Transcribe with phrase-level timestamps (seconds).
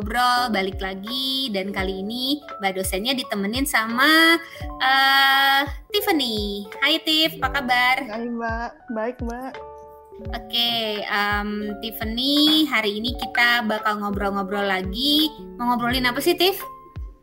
[0.00, 4.40] ngobrol balik lagi dan kali ini Mbak dosennya ditemenin sama
[4.80, 5.60] uh,
[5.92, 6.64] Tiffany.
[6.80, 8.08] Hai Tiff, apa kabar?
[8.08, 9.52] Hai Mbak, baik Mbak.
[9.60, 15.28] Oke, okay, um, Tiffany, hari ini kita bakal ngobrol-ngobrol lagi.
[15.60, 16.56] Mau ngobrolin apa sih, Tiff?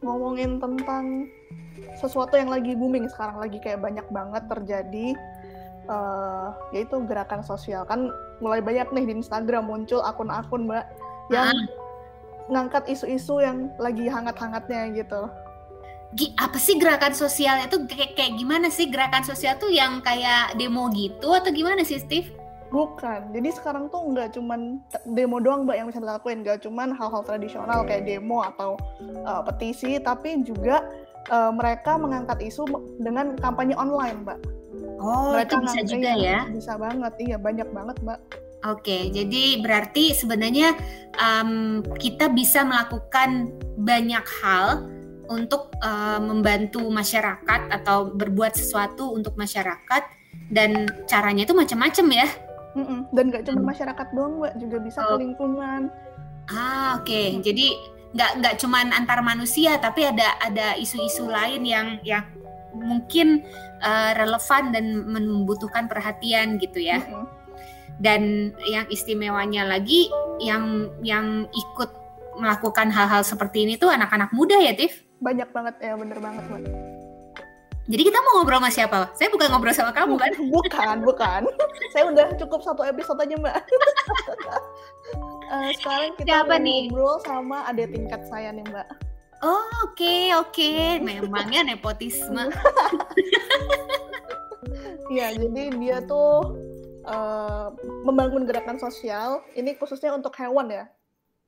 [0.06, 1.34] Ngomongin tentang
[1.98, 5.18] sesuatu yang lagi booming sekarang, lagi kayak banyak banget terjadi
[5.90, 10.86] uh, yaitu gerakan sosial kan mulai banyak nih di Instagram muncul akun-akun mbak
[11.34, 11.87] yang ah.
[12.48, 15.28] Ngangkat isu-isu yang lagi hangat-hangatnya gitu.
[16.16, 20.56] G apa sih gerakan sosial itu kayak, kayak gimana sih gerakan sosial tuh yang kayak
[20.56, 22.32] demo gitu atau gimana sih Steve?
[22.68, 24.84] Bukan, jadi sekarang tuh nggak cuman
[25.16, 28.76] demo doang mbak yang bisa dilakuin, nggak cuman hal-hal tradisional kayak demo atau
[29.24, 30.84] uh, petisi, tapi juga
[31.32, 32.68] uh, mereka mengangkat isu
[33.00, 34.40] dengan kampanye online mbak.
[34.98, 36.40] Oh, Mereka itu bisa juga ya?
[36.50, 38.20] Bisa banget, iya banyak banget, Mbak.
[38.68, 40.76] Oke, jadi berarti sebenarnya
[41.16, 44.84] um, kita bisa melakukan banyak hal
[45.32, 50.04] untuk uh, membantu masyarakat atau berbuat sesuatu untuk masyarakat
[50.52, 52.28] dan caranya itu macam-macam ya.
[52.76, 53.08] Mm-mm.
[53.16, 55.16] Dan nggak cuma masyarakat doang, Mbak, juga bisa oh.
[55.16, 55.82] ke lingkungan.
[56.52, 57.08] Ah, oke.
[57.08, 57.40] Okay.
[57.40, 57.68] Jadi
[58.16, 62.24] nggak nggak cuma antar manusia, tapi ada ada isu-isu lain yang yang
[62.76, 63.48] mungkin
[63.80, 67.00] uh, relevan dan membutuhkan perhatian gitu ya.
[67.00, 67.26] Mm -hmm.
[67.98, 71.90] Dan yang istimewanya lagi yang yang ikut
[72.38, 75.02] melakukan hal-hal seperti ini tuh anak-anak muda ya, Tiff?
[75.18, 76.62] Banyak banget ya, bener banget, Mbak.
[77.88, 78.98] Jadi kita mau ngobrol sama siapa?
[79.16, 80.32] Saya bukan ngobrol sama kamu kan?
[80.54, 81.42] Bukan, bukan.
[81.96, 83.58] Saya udah cukup satu episode aja, Mbak.
[85.50, 86.82] uh, sekarang kita Siapa mau nih?
[86.92, 88.88] ngobrol sama adik tingkat saya nih, Mbak.
[89.38, 89.54] Oh
[89.86, 90.98] oke okay, oke, okay.
[90.98, 92.50] memangnya nepotisme.
[95.08, 96.52] Iya jadi dia tuh
[97.08, 97.72] uh,
[98.04, 99.42] membangun gerakan sosial.
[99.56, 100.86] Ini khususnya untuk hewan ya.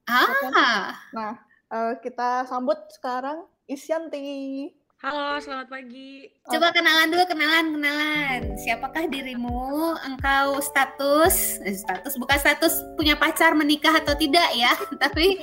[0.09, 0.95] Ah.
[1.13, 1.33] Nah
[1.69, 4.73] uh, kita sambut sekarang Isyanti.
[4.99, 6.27] Halo, selamat pagi.
[6.43, 8.39] Coba kenalan dulu, kenalan, kenalan.
[8.59, 9.95] Siapakah dirimu?
[10.03, 14.75] Engkau status, eh, status bukan status punya pacar, menikah atau tidak ya,
[15.07, 15.39] tapi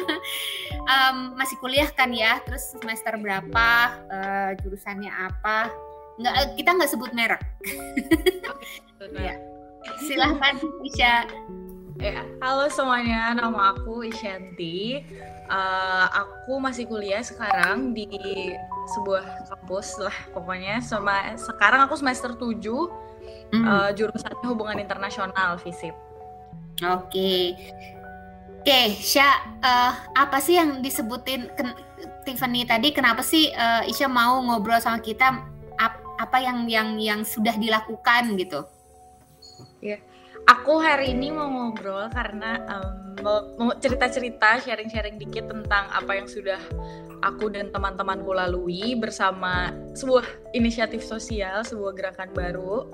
[0.96, 2.40] um, masih kuliah kan ya.
[2.48, 3.68] Terus semester berapa?
[4.08, 5.89] Uh, jurusannya apa?
[6.20, 7.40] Nggak, eh, kita nggak sebut merek.
[9.16, 9.34] ya.
[10.04, 11.24] Silahkan, Isya.
[12.00, 15.04] Ya, halo semuanya, nama aku Isyanti.
[15.50, 18.06] Uh, aku masih kuliah sekarang di
[18.96, 20.84] sebuah kampus lah pokoknya.
[20.84, 22.56] Sama sekarang aku semester 7
[23.52, 23.64] mm.
[23.64, 25.96] uh, jurusannya hubungan internasional FISIP.
[26.84, 27.08] Oke.
[27.08, 27.44] Okay.
[28.60, 31.48] Oke, okay, Sya, uh, apa sih yang disebutin
[32.28, 32.92] Tiffany tadi?
[32.92, 35.49] Kenapa sih uh, Isya mau ngobrol sama kita?
[36.20, 38.60] Ap apa yang yang yang sudah dilakukan gitu?
[39.80, 39.96] Ya,
[40.44, 43.16] aku hari ini mau ngobrol karena um,
[43.56, 46.60] mau cerita-cerita, sharing-sharing dikit tentang apa yang sudah
[47.24, 52.84] aku dan teman-temanku lalui bersama sebuah inisiatif sosial, sebuah gerakan baru,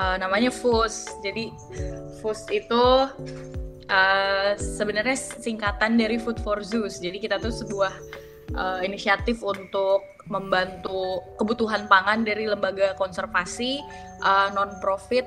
[0.00, 1.04] uh, namanya FUS.
[1.20, 1.52] Jadi
[2.24, 2.84] FUS itu
[3.92, 6.96] uh, sebenarnya singkatan dari Food for Zeus.
[6.96, 7.92] Jadi kita tuh sebuah
[8.56, 13.82] uh, inisiatif untuk membantu kebutuhan pangan dari lembaga konservasi
[14.22, 15.26] uh, non-profit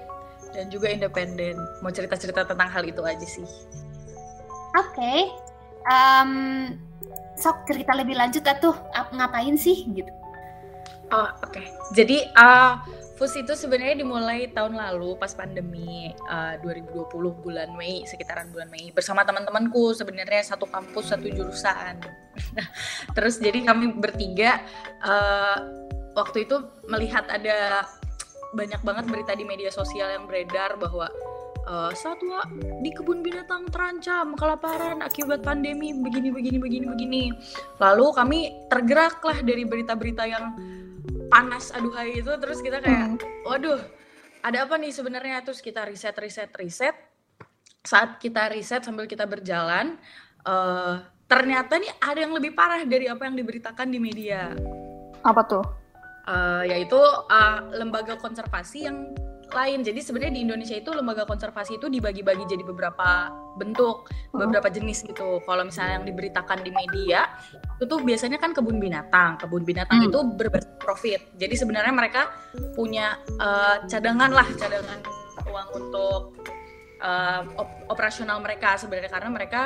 [0.55, 1.59] dan juga independen.
[1.83, 3.45] Mau cerita-cerita tentang hal itu aja sih.
[4.79, 4.95] Oke.
[4.95, 5.19] Okay.
[5.83, 6.31] Um,
[7.35, 8.73] sok cerita lebih lanjut tuh
[9.11, 10.09] ngapain sih gitu.
[11.11, 11.51] Oh, oke.
[11.51, 11.67] Okay.
[11.93, 12.79] Jadi uh,
[13.23, 17.07] FUS itu sebenarnya dimulai tahun lalu pas pandemi uh, 2020
[17.39, 22.03] bulan Mei sekitaran bulan Mei bersama teman-temanku sebenarnya satu kampus satu jurusan.
[23.15, 24.59] Terus jadi kami bertiga
[25.07, 25.55] uh,
[26.19, 27.87] waktu itu melihat ada
[28.59, 31.07] banyak banget berita di media sosial yang beredar bahwa
[31.63, 32.43] uh, satwa
[32.83, 37.23] di kebun binatang terancam kelaparan akibat pandemi begini begini begini begini.
[37.79, 40.51] Lalu kami tergeraklah dari berita-berita yang
[41.31, 43.47] panas aduhai itu terus kita kayak hmm.
[43.47, 43.81] waduh
[44.43, 46.95] ada apa nih sebenarnya terus kita riset riset riset
[47.83, 49.99] saat kita riset sambil kita berjalan
[50.47, 54.53] uh, ternyata nih ada yang lebih parah dari apa yang diberitakan di media.
[55.23, 55.65] Apa tuh?
[56.27, 59.11] uh, yaitu uh, lembaga konservasi yang
[59.53, 59.79] lain.
[59.85, 65.39] Jadi sebenarnya di Indonesia itu lembaga konservasi itu dibagi-bagi jadi beberapa bentuk, beberapa jenis gitu.
[65.45, 67.29] Kalau misalnya yang diberitakan di media
[67.77, 69.37] itu tuh biasanya kan kebun binatang.
[69.37, 70.09] Kebun binatang hmm.
[70.09, 71.21] itu berbasis profit.
[71.37, 72.33] Jadi sebenarnya mereka
[72.73, 74.99] punya uh, cadangan lah, cadangan
[75.45, 76.21] uang untuk
[77.03, 79.61] uh, op operasional mereka sebenarnya karena mereka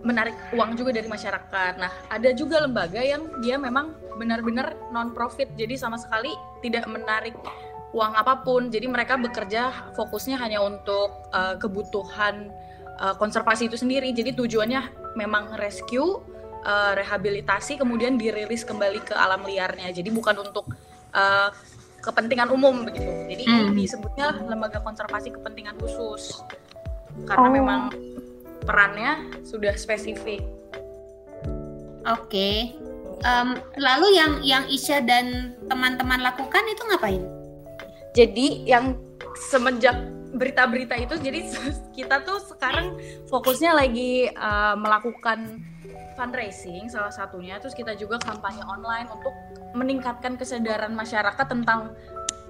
[0.00, 1.72] menarik uang juga dari masyarakat.
[1.76, 6.32] Nah, ada juga lembaga yang dia memang benar-benar non profit, jadi sama sekali
[6.64, 7.36] tidak menarik
[7.90, 8.70] uang apa pun.
[8.70, 12.50] Jadi mereka bekerja fokusnya hanya untuk uh, kebutuhan
[12.98, 14.10] uh, konservasi itu sendiri.
[14.14, 16.22] Jadi tujuannya memang rescue,
[16.64, 19.90] uh, rehabilitasi, kemudian dirilis kembali ke alam liarnya.
[19.90, 20.70] Jadi bukan untuk
[21.14, 21.50] uh,
[22.00, 23.10] kepentingan umum begitu.
[23.28, 23.74] Jadi hmm.
[23.76, 26.40] disebutnya lembaga konservasi kepentingan khusus
[27.26, 27.52] karena oh.
[27.52, 27.80] memang
[28.64, 30.40] perannya sudah spesifik.
[32.08, 32.24] Oke.
[32.30, 32.56] Okay.
[33.20, 37.39] Um, lalu yang yang Isya dan teman-teman lakukan itu ngapain?
[38.10, 38.98] Jadi yang
[39.50, 39.94] semenjak
[40.30, 41.40] berita-berita itu, jadi
[41.96, 45.62] kita tuh sekarang fokusnya lagi uh, melakukan
[46.18, 47.56] fundraising salah satunya.
[47.62, 49.34] Terus kita juga kampanye online untuk
[49.74, 51.94] meningkatkan kesadaran masyarakat tentang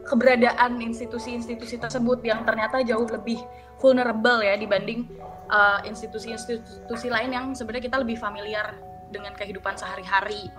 [0.08, 3.38] keberadaan institusi-institusi tersebut yang ternyata jauh lebih
[3.78, 5.06] vulnerable ya dibanding
[5.52, 8.74] uh, institusi-institusi lain yang sebenarnya kita lebih familiar
[9.10, 10.50] dengan kehidupan sehari-hari.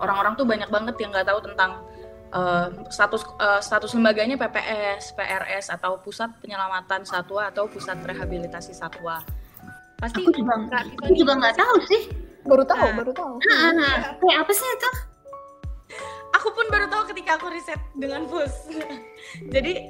[0.00, 1.84] Orang-orang tuh banyak banget yang nggak tahu tentang
[2.32, 9.22] uh, status uh, status lembaganya PPS, PRS atau Pusat Penyelamatan Satwa atau Pusat Rehabilitasi Satwa.
[10.00, 12.02] Pasti aku juga nggak, aku juga nggak tahu sih.
[12.42, 13.34] Baru tahu, nah, baru tahu.
[13.38, 14.90] Nah, nah, kayak apa sih itu?
[16.42, 18.66] aku pun baru tahu ketika aku riset dengan FUS.
[19.54, 19.86] Jadi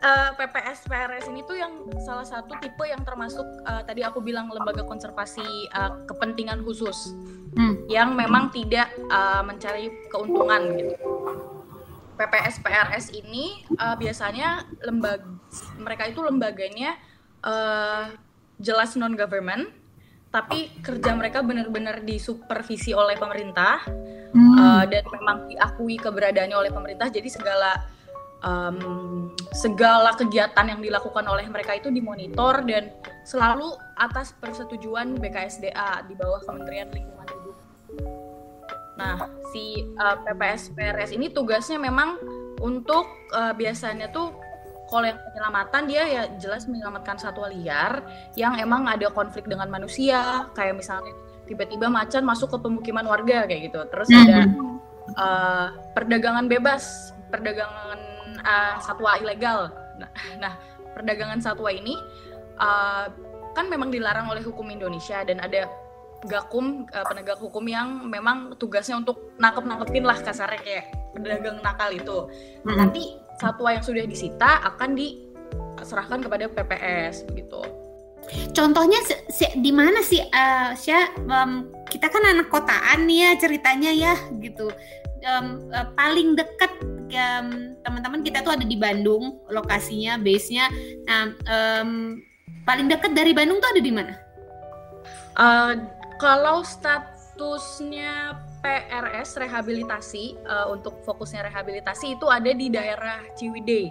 [0.00, 4.48] uh, PPS PRS ini tuh yang salah satu tipe yang termasuk uh, tadi aku bilang
[4.48, 5.44] lembaga konservasi
[5.76, 7.12] uh, kepentingan khusus
[7.52, 7.84] hmm.
[7.92, 10.96] yang memang tidak uh, mencari keuntungan gitu.
[12.20, 15.24] PPS PRS ini uh, biasanya lembaga
[15.80, 17.00] mereka itu lembaganya
[17.40, 18.12] uh,
[18.60, 19.72] jelas non government
[20.30, 23.82] tapi kerja mereka benar-benar disupervisi oleh pemerintah
[24.36, 24.54] hmm.
[24.60, 27.88] uh, dan memang diakui keberadaannya oleh pemerintah jadi segala
[28.44, 32.92] um, segala kegiatan yang dilakukan oleh mereka itu dimonitor dan
[33.24, 37.39] selalu atas persetujuan BKSDA di bawah Kementerian Lingkungan Hidup.
[39.00, 39.16] Nah,
[39.48, 42.20] si uh, PPS PRS ini tugasnya memang
[42.60, 44.36] untuk uh, biasanya tuh
[44.92, 48.04] kalau yang penyelamatan dia ya jelas menyelamatkan satwa liar
[48.36, 51.14] yang emang ada konflik dengan manusia, kayak misalnya
[51.48, 53.80] tiba-tiba macan masuk ke pemukiman warga kayak gitu.
[53.88, 54.38] Terus ada
[55.16, 55.66] uh,
[55.96, 57.98] perdagangan bebas, perdagangan
[58.44, 59.72] uh, satwa ilegal.
[59.96, 60.10] Nah,
[60.42, 60.54] nah,
[60.92, 61.96] perdagangan satwa ini
[62.60, 63.08] uh,
[63.54, 65.70] kan memang dilarang oleh hukum Indonesia dan ada
[66.28, 70.84] gakum uh, penegak hukum yang memang tugasnya untuk nangkep nangkepin lah kasarnya kayak
[71.16, 72.28] pedagang nakal itu.
[72.68, 77.60] Nah, nanti satwa yang sudah disita akan diserahkan kepada PPS begitu.
[78.52, 79.00] Contohnya
[79.32, 84.14] si, di mana sih uh, Sya, um, kita kan anak kotaan nih ya ceritanya ya
[84.38, 84.70] gitu.
[85.20, 86.72] Um, uh, paling dekat
[87.16, 90.68] um, teman-teman kita tuh ada di Bandung lokasinya, base-nya.
[91.08, 92.20] Nah, um,
[92.68, 94.14] paling dekat dari Bandung tuh ada di mana?
[95.40, 95.72] Uh,
[96.20, 103.88] kalau statusnya PRS rehabilitasi uh, untuk fokusnya rehabilitasi itu ada di daerah Ciwidey.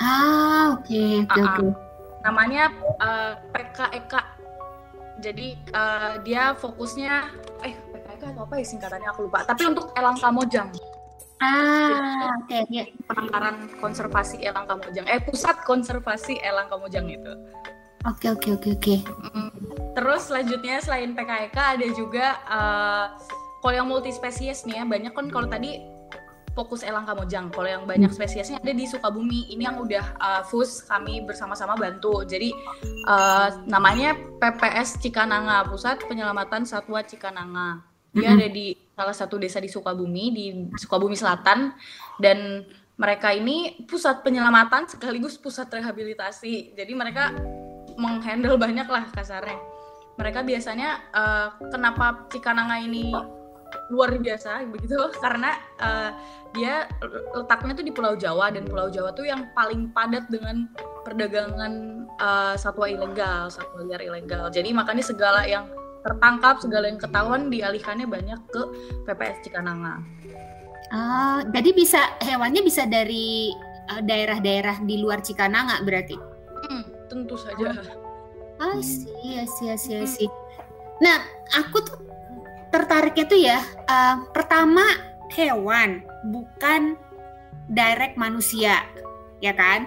[0.00, 1.70] Ah, oke, okay, oke, okay, uh, okay.
[2.24, 2.64] Namanya
[3.04, 4.14] uh, PKEK.
[5.20, 7.12] Jadi uh, dia fokusnya
[7.68, 9.44] eh PKEK atau apa ya singkatannya aku lupa.
[9.44, 10.72] Tapi untuk Elang Kamojang.
[11.42, 12.86] Ah, oke, okay, yeah.
[13.04, 15.04] penangkaran konservasi Elang Kamojang.
[15.04, 17.34] Eh, pusat konservasi Elang Kamojang itu.
[18.02, 18.94] Oke, oke, oke, oke.
[19.92, 23.06] Terus selanjutnya selain PKEK ada juga uh,
[23.62, 25.78] kalau yang multispesies nih ya banyak kan kalau tadi
[26.52, 27.48] fokus elang kamojang.
[27.48, 28.18] Kalau yang banyak hmm.
[28.18, 29.52] spesiesnya ada di Sukabumi.
[29.54, 32.24] Ini yang udah uh, FUS kami bersama-sama bantu.
[32.28, 32.52] Jadi
[33.08, 37.86] uh, namanya PPS Cikananga, Pusat Penyelamatan Satwa Cikananga.
[38.12, 40.44] Dia ada di salah satu desa di Sukabumi di
[40.76, 41.72] Sukabumi Selatan
[42.20, 42.60] dan
[43.00, 46.76] mereka ini pusat penyelamatan sekaligus pusat rehabilitasi.
[46.76, 47.32] Jadi mereka
[48.02, 49.58] menghandle banyak lah kasarnya.
[50.18, 53.14] Mereka biasanya uh, kenapa Cikananga ini
[53.88, 56.10] luar biasa begitu karena uh,
[56.52, 56.84] dia
[57.32, 60.68] letaknya tuh di Pulau Jawa dan Pulau Jawa tuh yang paling padat dengan
[61.06, 64.52] perdagangan uh, satwa ilegal, satwa liar ilegal.
[64.52, 65.64] Jadi makanya segala yang
[66.02, 68.62] tertangkap, segala yang ketahuan dialihkannya banyak ke
[69.06, 70.02] PPS Cikananga.
[70.92, 73.48] Ah, jadi bisa hewannya bisa dari
[74.02, 76.31] daerah-daerah uh, di luar Cikananga berarti?
[77.12, 77.76] Tentu saja.
[78.56, 80.28] Ah, sih, sih, sih, sih.
[81.04, 81.20] Nah,
[81.52, 81.98] aku tuh
[82.72, 84.80] tertariknya tuh ya uh, pertama
[85.36, 86.00] hewan
[86.32, 86.96] bukan
[87.68, 88.80] direct manusia
[89.44, 89.84] ya kan?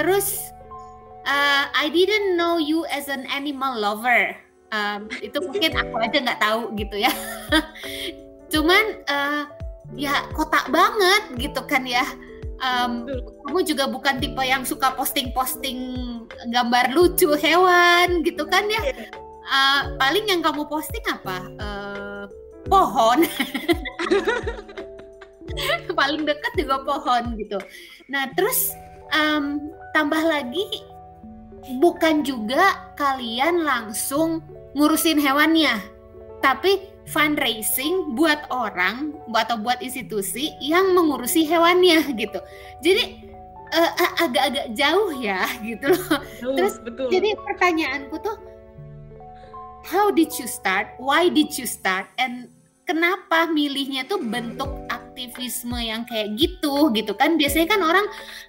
[0.00, 0.40] Terus
[1.28, 4.32] uh, I didn't know you as an animal lover.
[4.72, 7.12] Um, itu mungkin aku aja nggak tahu gitu ya.
[8.52, 9.44] Cuman uh,
[9.92, 12.08] ya kotak banget gitu kan ya
[12.64, 13.04] um,
[13.44, 15.78] kamu juga bukan tipe yang suka posting-posting
[16.48, 18.80] gambar lucu hewan gitu kan ya?
[19.44, 21.36] Uh, paling yang kamu posting apa?
[21.60, 22.24] Uh,
[22.66, 23.28] pohon.
[25.94, 27.60] Paling dekat juga pohon gitu.
[28.10, 28.72] Nah terus
[29.12, 30.64] um, tambah lagi
[31.78, 34.42] bukan juga kalian langsung
[34.74, 35.78] ngurusin hewannya,
[36.42, 42.40] tapi fundraising buat orang atau buat institusi yang mengurusi hewannya gitu.
[42.80, 43.28] Jadi
[43.74, 43.90] uh,
[44.24, 46.18] agak-agak jauh ya gitu loh.
[46.40, 47.08] Jauh, Terus betul.
[47.12, 48.36] jadi pertanyaanku tuh
[49.84, 50.88] how did you start?
[50.96, 52.08] Why did you start?
[52.16, 52.48] And
[52.88, 57.36] kenapa milihnya tuh bentuk aktivisme yang kayak gitu gitu kan?
[57.36, 58.06] Biasanya kan orang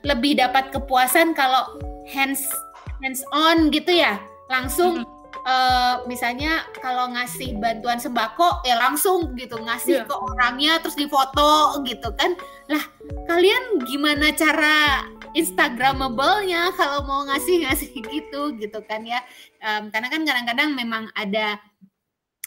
[0.07, 1.75] lebih dapat kepuasan kalau
[2.07, 2.47] hands
[3.03, 4.17] hands on gitu ya.
[4.47, 5.03] Langsung
[5.43, 10.07] uh, misalnya kalau ngasih bantuan sembako ya langsung gitu ngasih yeah.
[10.07, 12.37] ke orangnya terus difoto gitu kan.
[12.71, 12.83] Lah
[13.27, 15.03] kalian gimana cara
[15.35, 19.19] instagramable-nya kalau mau ngasih-ngasih gitu gitu kan ya.
[19.59, 21.59] Um, karena kan kadang-kadang memang ada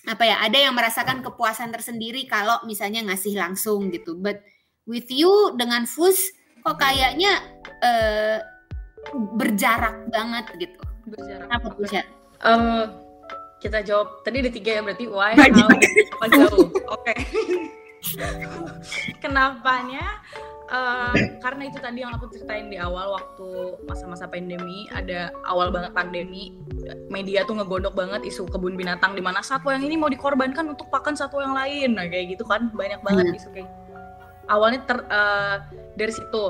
[0.09, 4.17] apa ya ada yang merasakan kepuasan tersendiri kalau misalnya ngasih langsung gitu.
[4.17, 4.41] But
[4.89, 6.33] with you dengan Fus
[6.65, 7.45] kok kayaknya
[7.85, 8.41] uh,
[9.37, 10.81] berjarak banget gitu.
[11.05, 11.89] Berjarak apa tuh
[12.39, 12.87] Uh,
[13.59, 16.71] kita jawab tadi ada tiga ya berarti why, how, jauh.
[16.95, 17.11] Oke.
[17.11, 17.19] Okay.
[19.23, 20.23] Kenapanya?
[20.69, 25.97] Uh, karena itu tadi yang aku ceritain di awal waktu masa-masa pandemi ada awal banget
[25.97, 26.53] pandemi
[27.09, 30.93] media tuh ngegondok banget isu kebun binatang di mana satwa yang ini mau dikorbankan untuk
[30.93, 33.39] pakan satwa yang lain nah kayak gitu kan banyak banget hmm.
[33.41, 33.71] isu kayak
[34.53, 35.57] awalnya ter, uh,
[35.97, 36.45] dari situ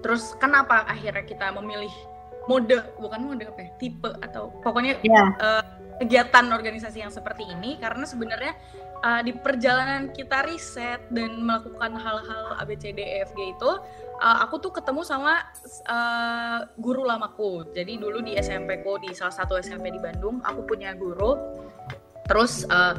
[0.00, 1.92] terus kenapa akhirnya kita memilih
[2.48, 5.12] mode bukan mode apa ya tipe atau pokoknya yeah.
[5.12, 5.24] Iya.
[5.38, 5.64] uh,
[5.98, 8.54] kegiatan organisasi yang seperti ini karena sebenarnya
[9.02, 13.70] uh, di perjalanan kita riset dan melakukan hal-hal ABCDEFG itu
[14.22, 15.42] uh, aku tuh ketemu sama
[15.90, 20.64] uh, guru lamaku jadi dulu di SMP ku di salah satu SMP di Bandung aku
[20.64, 21.36] punya guru
[22.30, 22.94] terus uh,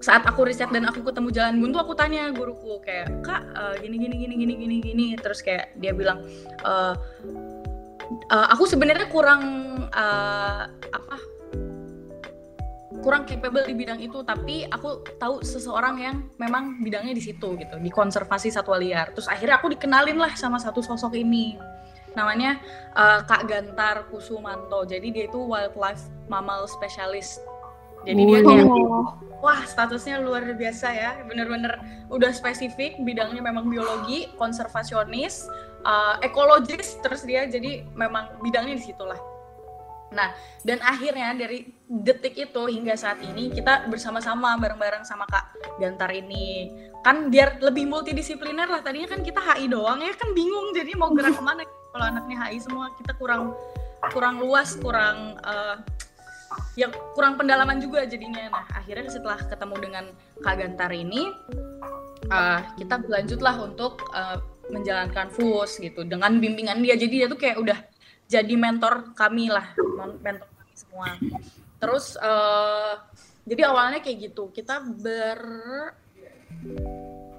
[0.00, 4.00] saat aku riset dan aku ketemu jalan buntu aku tanya guruku kayak kak uh, gini
[4.00, 6.24] gini gini gini gini gini terus kayak dia bilang
[6.64, 6.96] uh,
[8.30, 9.42] uh, aku sebenarnya kurang
[9.90, 11.16] uh, apa
[13.00, 17.80] kurang capable di bidang itu tapi aku tahu seseorang yang memang bidangnya di situ gitu
[17.80, 19.16] di konservasi satwa liar.
[19.16, 21.56] Terus akhirnya aku dikenalin lah sama satu sosok ini.
[22.12, 22.60] Namanya
[22.98, 24.84] uh, Kak Gantar Kusumanto.
[24.84, 27.40] Jadi dia itu wildlife mammal specialist.
[28.04, 28.68] Jadi dia kayak
[29.40, 31.10] wah statusnya luar biasa ya.
[31.24, 31.80] Bener-bener
[32.12, 35.48] udah spesifik bidangnya memang biologi konservasionis
[35.84, 39.20] uh, ekologis terus dia jadi memang bidangnya di situlah
[40.10, 40.34] Nah,
[40.66, 46.70] dan akhirnya dari detik itu hingga saat ini kita bersama-sama bareng-bareng sama Kak Gantar ini.
[47.06, 48.82] Kan biar lebih multidisipliner lah.
[48.82, 51.62] Tadinya kan kita HI doang ya kan bingung jadi mau gerak ke mana
[51.94, 53.54] kalau anaknya HI semua kita kurang
[54.10, 55.78] kurang luas, kurang uh,
[56.74, 58.50] ya kurang pendalaman juga jadinya.
[58.50, 60.04] Nah, akhirnya setelah ketemu dengan
[60.42, 61.30] Kak Gantar ini
[62.34, 66.94] uh, kita berlanjutlah untuk uh, menjalankan FUS gitu dengan bimbingan dia.
[66.94, 67.78] Jadi dia tuh kayak udah
[68.30, 69.74] jadi mentor kami lah
[70.22, 71.10] mentor kami semua.
[71.82, 73.02] Terus uh,
[73.44, 74.54] jadi awalnya kayak gitu.
[74.54, 75.40] Kita ber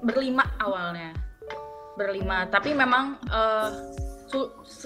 [0.03, 1.15] berlima awalnya.
[1.95, 2.47] Berlima.
[2.51, 3.69] Tapi memang uh,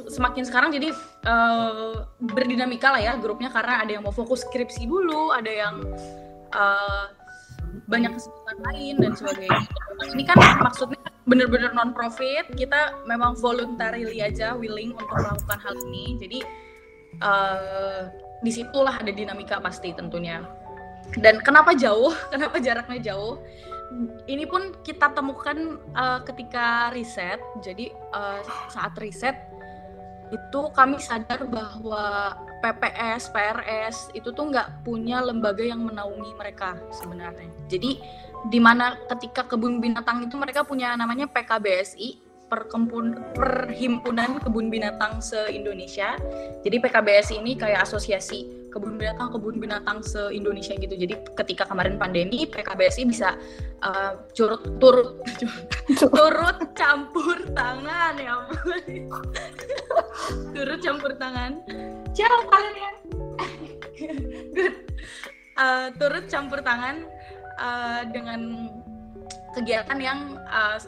[0.10, 0.90] semakin sekarang jadi
[1.25, 3.50] uh, berdinamika lah ya grupnya.
[3.50, 5.82] Karena ada yang mau fokus skripsi dulu ada yang
[6.54, 7.06] uh,
[7.90, 9.66] banyak kesibukan lain dan sebagainya.
[10.14, 16.05] Ini kan maksudnya bener-bener non profit kita memang voluntarily aja willing untuk melakukan hal ini.
[16.22, 16.39] Jadi
[17.22, 18.01] uh,
[18.46, 20.46] di situlah ada dinamika pasti tentunya.
[21.17, 22.13] Dan kenapa jauh?
[22.34, 23.41] Kenapa jaraknya jauh?
[24.25, 27.38] Ini pun kita temukan uh, ketika riset.
[27.62, 28.41] Jadi uh,
[28.74, 29.38] saat riset
[30.34, 32.34] itu kami sadar bahwa
[32.65, 37.46] PPS, PRS itu tuh nggak punya lembaga yang menaungi mereka sebenarnya.
[37.70, 38.01] Jadi
[38.50, 46.14] di mana ketika kebun binatang itu mereka punya namanya PKBSI Perkempun, Perhimpunan Kebun Binatang se-Indonesia.
[46.62, 50.94] Jadi PKBSI ini kayak asosiasi kebun binatang kebun binatang se-Indonesia gitu.
[50.94, 53.34] Jadi ketika kemarin pandemi PKBSI bisa
[53.82, 55.24] uh, curut turut
[56.02, 58.36] turut campur tangan ya
[60.54, 61.66] turut campur tangan.
[62.14, 62.96] Ciao kalian.
[65.56, 67.08] Uh, turut campur tangan
[67.60, 68.72] uh, dengan
[69.56, 70.20] kegiatan yang
[70.50, 70.80] uh,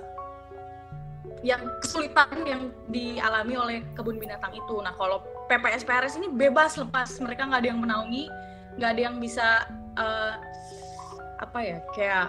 [1.46, 4.76] yang kesulitan yang dialami oleh kebun binatang itu.
[4.82, 8.26] Nah kalau PPS PRS ini bebas lepas, mereka nggak ada yang menaungi,
[8.80, 9.64] nggak ada yang bisa
[9.96, 10.34] uh,
[11.38, 12.28] apa ya kayak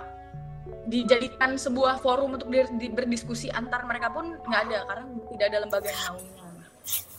[0.85, 2.53] dijadikan sebuah forum untuk
[2.93, 6.48] berdiskusi antar mereka pun nggak ada karena tidak ada lembaga yang menaungi.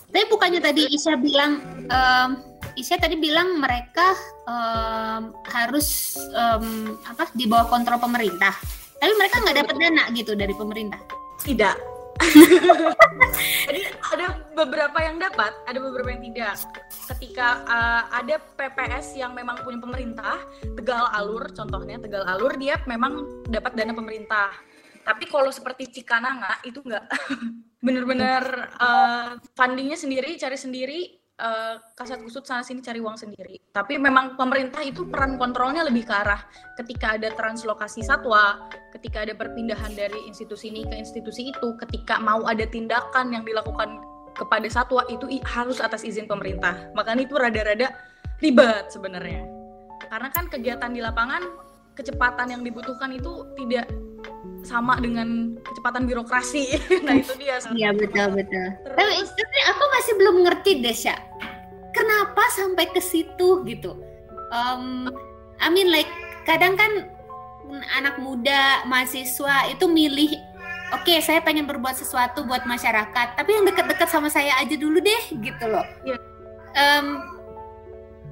[0.09, 2.29] Tapi bukannya tadi Isya bilang um,
[2.73, 4.17] Isya tadi bilang mereka
[4.49, 8.53] um, harus um, apa di bawah kontrol pemerintah.
[8.99, 10.99] Tapi mereka nggak dapat dana gitu dari pemerintah.
[11.39, 11.75] Tidak,
[13.67, 16.59] Jadi ada beberapa yang dapat, ada beberapa yang tidak.
[17.15, 20.35] Ketika uh, ada PPS yang memang punya pemerintah,
[20.75, 24.51] Tegal Alur contohnya, Tegal Alur dia memang dapat dana pemerintah.
[25.09, 27.09] Tapi kalau seperti Cikananga itu enggak.
[27.85, 30.99] Bener-bener uh, fundingnya sendiri, cari sendiri,
[31.41, 33.57] uh, kasat kusut sana sini cari uang sendiri.
[33.73, 36.45] Tapi memang pemerintah itu peran kontrolnya lebih ke arah
[36.77, 42.45] ketika ada translokasi satwa, ketika ada perpindahan dari institusi ini ke institusi itu, ketika mau
[42.45, 43.97] ada tindakan yang dilakukan
[44.37, 46.93] kepada satwa itu harus atas izin pemerintah.
[46.93, 47.97] Makanya itu rada-rada
[48.43, 49.41] ribet sebenarnya.
[50.05, 51.43] Karena kan kegiatan di lapangan
[51.97, 53.89] kecepatan yang dibutuhkan itu tidak
[54.63, 56.77] sama dengan kecepatan birokrasi.
[57.05, 57.59] nah itu dia.
[57.71, 58.67] Iya betul betul.
[58.85, 61.15] Tapi, tapi aku masih belum ngerti deh Sya.
[61.95, 63.97] Kenapa sampai ke situ gitu?
[64.49, 65.09] Um,
[65.59, 66.09] I mean like
[66.47, 67.11] kadang kan
[67.97, 70.33] anak muda mahasiswa itu milih
[70.95, 74.97] oke okay, saya pengen berbuat sesuatu buat masyarakat tapi yang dekat-dekat sama saya aja dulu
[74.97, 76.17] deh gitu loh yeah.
[76.17, 76.17] Iya.
[76.81, 77.07] um,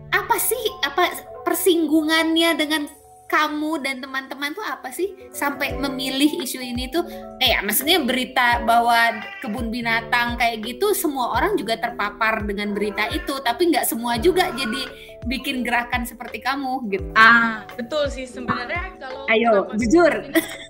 [0.09, 1.13] apa sih apa
[1.45, 2.89] persinggungannya dengan
[3.27, 5.13] kamu dan teman-teman tuh apa sih?
[5.35, 7.03] Sampai memilih isu ini tuh
[7.43, 13.05] eh ya maksudnya berita bahwa kebun binatang kayak gitu semua orang juga terpapar dengan berita
[13.11, 13.37] itu.
[13.43, 14.87] Tapi nggak semua juga jadi
[15.27, 17.07] bikin gerakan seperti kamu gitu.
[17.19, 18.23] Ah betul sih.
[18.23, 20.11] Sebenarnya kalau ayo jujur.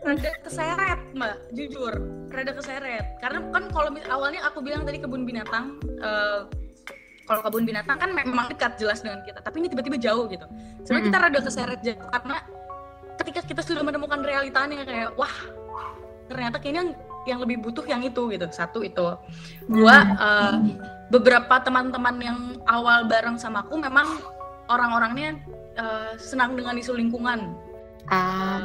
[0.03, 1.37] rada keseret mbak.
[1.53, 1.93] Jujur
[2.33, 3.05] rada keseret.
[3.21, 6.49] Karena kan kalau awalnya aku bilang tadi kebun binatang uh,
[7.27, 10.47] kalau kebun binatang kan memang dekat jelas dengan kita tapi ini tiba-tiba jauh gitu.
[10.87, 12.37] Sebenarnya kita rada keseret jauh karena
[13.19, 15.35] ketika kita sudah menemukan realitanya kayak wah
[16.31, 16.95] ternyata kayaknya
[17.27, 18.47] yang lebih butuh yang itu gitu.
[18.55, 19.19] Satu itu.
[19.67, 20.55] Dua uh,
[21.11, 24.07] beberapa teman-teman yang awal bareng sama aku memang
[24.71, 25.35] orang-orangnya
[25.75, 27.51] uh, senang dengan isu lingkungan.
[28.07, 28.63] Uh,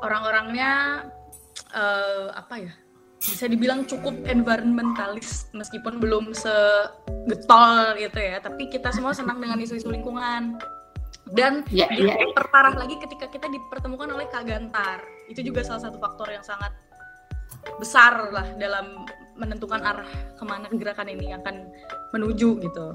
[0.00, 1.04] orang-orangnya
[1.76, 2.72] uh, apa ya
[3.20, 8.40] bisa dibilang cukup environmentalis meskipun belum segetol gitu ya.
[8.40, 10.56] Tapi kita semua senang dengan isu-isu lingkungan.
[11.30, 12.16] Dan yeah, yeah.
[12.34, 15.04] perparah lagi ketika kita dipertemukan oleh Kak Gantar.
[15.28, 16.72] Itu juga salah satu faktor yang sangat
[17.76, 19.04] besar lah dalam
[19.36, 21.68] menentukan arah ke mana gerakan ini akan
[22.16, 22.86] menuju gitu.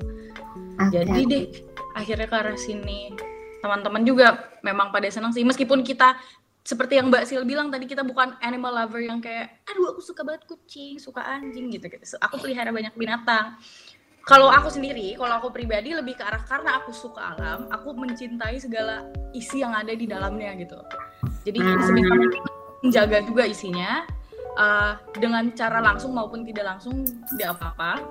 [0.77, 1.05] Okay.
[1.05, 1.45] jadi deh
[1.93, 3.13] akhirnya ke arah sini.
[3.61, 5.45] Teman-teman juga memang pada senang sih.
[5.45, 6.17] Meskipun kita
[6.65, 10.25] seperti yang Mbak Sil bilang tadi kita bukan animal lover yang kayak aduh aku suka
[10.25, 12.17] banget kucing, suka anjing gitu gitu.
[12.25, 13.61] Aku pelihara banyak binatang.
[14.25, 18.57] Kalau aku sendiri, kalau aku pribadi lebih ke arah karena aku suka alam, aku mencintai
[18.57, 19.05] segala
[19.37, 20.81] isi yang ada di dalamnya gitu.
[21.45, 21.85] Jadi hmm.
[21.85, 22.13] sebisa
[22.81, 24.01] menjaga juga isinya
[24.57, 27.05] uh, dengan cara langsung maupun tidak langsung
[27.37, 28.01] tidak apa-apa.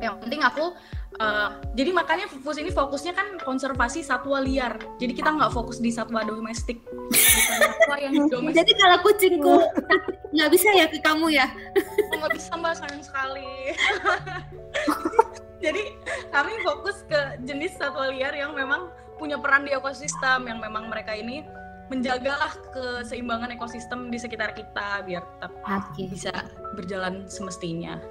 [0.00, 0.72] Yang penting aku
[1.22, 4.74] Uh, jadi makanya fokus ini fokusnya kan konservasi satwa liar.
[4.98, 6.82] Jadi kita nggak fokus di satwa domestik.
[7.14, 8.58] satwa yang domestik.
[8.58, 9.56] Jadi kalau kucingku
[10.34, 11.46] nggak bisa ya ke kamu ya?
[12.18, 13.78] Nggak bisa mbak sayang sekali.
[15.64, 15.82] jadi
[16.34, 21.14] kami fokus ke jenis satwa liar yang memang punya peran di ekosistem yang memang mereka
[21.14, 21.46] ini
[21.94, 26.10] menjagalah keseimbangan ekosistem di sekitar kita biar tetap okay.
[26.10, 26.32] bisa
[26.74, 28.02] berjalan semestinya.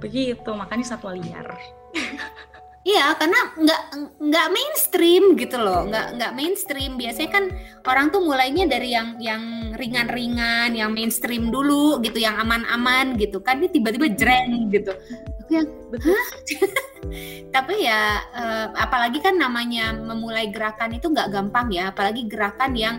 [0.00, 1.54] Begitu, makanya satwa liar.
[2.80, 3.82] Iya, karena nggak
[4.24, 6.96] nggak mainstream gitu loh, nggak nggak mainstream.
[6.96, 7.44] Biasanya kan
[7.84, 13.60] orang tuh mulainya dari yang yang ringan-ringan, yang mainstream dulu gitu, yang aman-aman gitu kan.
[13.60, 14.96] Ini tiba-tiba jreng gitu.
[15.52, 16.26] Yang, Hah?
[17.54, 21.92] Tapi ya, eh, apalagi kan namanya memulai gerakan itu nggak gampang ya.
[21.92, 22.96] Apalagi gerakan yang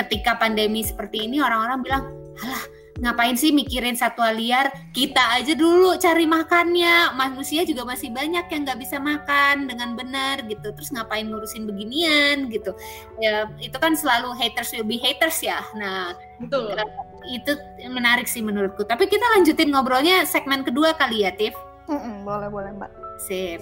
[0.00, 2.04] ketika pandemi seperti ini orang-orang bilang,
[2.40, 4.72] alah ngapain sih mikirin satwa liar?
[4.90, 7.14] Kita aja dulu cari makannya.
[7.14, 10.74] Manusia juga masih banyak yang nggak bisa makan dengan benar gitu.
[10.74, 12.74] Terus ngapain ngurusin beginian gitu?
[13.22, 15.62] Ya itu kan selalu haters will be haters ya.
[15.78, 16.74] Nah betul.
[16.74, 16.88] eh,
[17.30, 17.52] itu
[17.86, 18.82] menarik sih menurutku.
[18.82, 21.54] Tapi kita lanjutin ngobrolnya segmen kedua kali ya Tiff.
[21.86, 22.90] Mm -mm, boleh boleh mbak.
[23.20, 23.60] Sip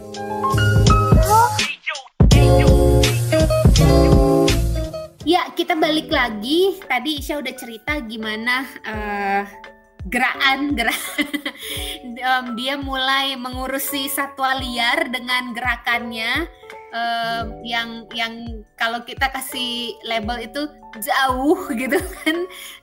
[5.29, 6.81] Ya, kita balik lagi.
[6.89, 9.45] Tadi Isya udah cerita gimana uh,
[10.09, 11.29] gerakan gerakan
[12.33, 16.49] um, dia mulai mengurusi satwa liar dengan gerakannya
[16.93, 20.63] um, yang yang kalau kita kasih label itu
[21.01, 22.37] jauh gitu kan.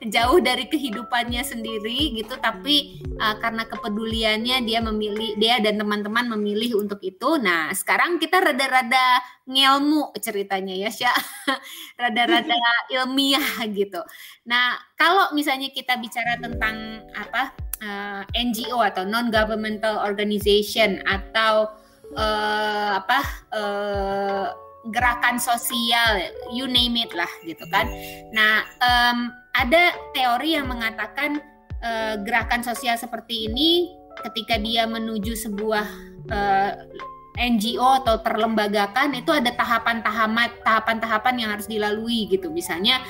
[0.05, 2.37] Jauh dari kehidupannya sendiri gitu.
[2.37, 7.37] Tapi uh, karena kepeduliannya dia memilih dia dan teman-teman memilih untuk itu.
[7.41, 11.19] Nah sekarang kita rada-rada ngelmu ceritanya ya Syah
[12.01, 12.57] rada-rada
[12.93, 14.01] ilmiah gitu.
[14.49, 21.84] Nah kalau misalnya kita bicara tentang apa uh, eh, NGO atau non governmental organization atau
[22.13, 23.19] uh, apa
[23.55, 24.47] uh,
[24.93, 27.89] gerakan sosial, you name it lah gitu kan.
[28.29, 31.41] Nah, um, ada teori yang mengatakan
[31.81, 33.89] uh, gerakan sosial seperti ini
[34.21, 35.87] ketika dia menuju sebuah
[36.29, 36.71] uh,
[37.35, 42.47] NGO atau terlembagakan itu ada tahapan-tahapan tahapan-tahapan yang harus dilalui gitu.
[42.53, 43.03] Misalnya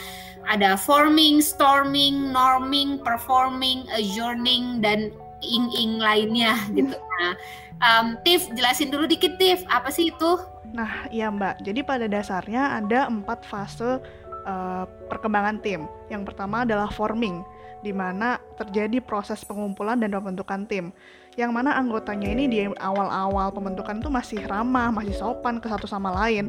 [0.46, 6.96] ada forming, storming, norming, performing, adjourning dan ing-ing lainnya gitu.
[6.96, 7.34] Nah,
[7.82, 10.32] um, Tiff jelasin dulu dikit Tiff, apa sih itu?
[10.76, 11.64] Nah, iya Mbak.
[11.64, 14.00] Jadi pada dasarnya ada empat fase
[14.46, 15.88] uh, perkembangan tim.
[16.12, 17.42] Yang pertama adalah forming,
[17.86, 20.92] di mana terjadi proses pengumpulan dan pembentukan tim
[21.36, 26.12] yang mana anggotanya ini di awal-awal pembentukan tuh masih ramah, masih sopan ke satu sama
[26.16, 26.48] lain.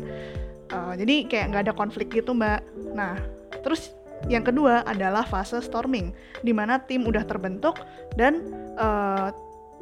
[0.70, 2.62] Uh, jadi kayak nggak ada konflik gitu mbak.
[2.94, 3.18] Nah,
[3.66, 3.90] terus
[4.26, 6.10] yang kedua adalah fase storming,
[6.42, 7.78] di mana tim udah terbentuk
[8.18, 8.42] dan
[8.74, 9.30] uh,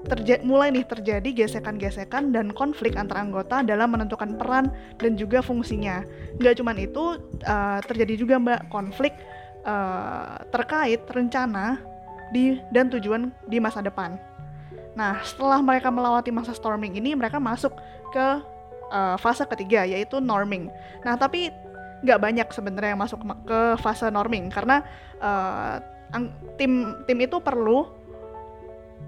[0.04, 4.68] terja mulai nih terjadi gesekan-gesekan dan konflik antar anggota dalam menentukan peran
[5.00, 6.04] dan juga fungsinya.
[6.36, 7.16] Nggak cuma itu,
[7.48, 9.16] uh, terjadi juga mbak konflik
[9.64, 11.80] uh, terkait rencana
[12.36, 14.20] di dan tujuan di masa depan.
[14.94, 17.74] Nah, setelah mereka melewati masa storming ini, mereka masuk
[18.14, 18.26] ke
[18.94, 20.70] uh, fase ketiga, yaitu norming.
[21.02, 21.50] Nah, tapi
[22.04, 24.84] nggak banyak sebenarnya yang masuk ke fase norming karena
[25.18, 25.80] uh,
[26.60, 28.04] tim tim itu perlu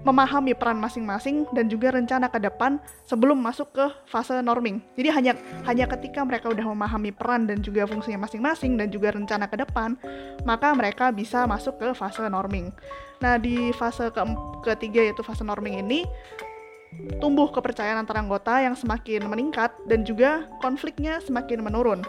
[0.05, 4.79] memahami peran masing-masing dan juga rencana ke depan sebelum masuk ke fase norming.
[4.95, 5.33] Jadi hanya
[5.65, 9.99] hanya ketika mereka udah memahami peran dan juga fungsinya masing-masing dan juga rencana ke depan,
[10.47, 12.71] maka mereka bisa masuk ke fase norming.
[13.19, 14.21] Nah, di fase ke
[14.63, 16.05] ketiga yaitu fase norming ini
[17.19, 21.99] tumbuh kepercayaan antara anggota yang semakin meningkat dan juga konfliknya semakin menurun.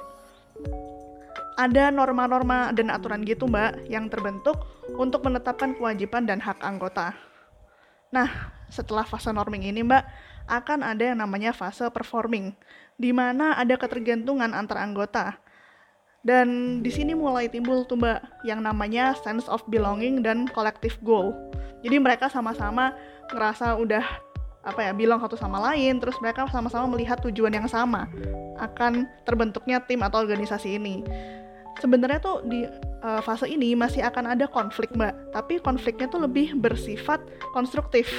[1.58, 4.62] Ada norma-norma dan aturan gitu, Mbak, yang terbentuk
[4.94, 7.18] untuk menetapkan kewajiban dan hak anggota.
[8.14, 10.04] Nah, setelah fase norming ini, Mbak,
[10.48, 12.54] akan ada yang namanya fase performing,
[12.94, 15.36] di mana ada ketergantungan antar anggota.
[16.22, 21.34] Dan di sini mulai timbul tuh Mbak yang namanya sense of belonging dan collective goal.
[21.82, 22.94] Jadi mereka sama-sama
[23.30, 24.02] ngerasa udah
[24.68, 28.04] apa ya bilang satu sama lain, terus mereka sama-sama melihat tujuan yang sama
[28.60, 31.00] akan terbentuknya tim atau organisasi ini.
[31.80, 32.66] Sebenarnya tuh di
[33.02, 35.14] uh, fase ini masih akan ada konflik mbak.
[35.30, 37.22] Tapi konfliknya tuh lebih bersifat
[37.54, 38.10] konstruktif.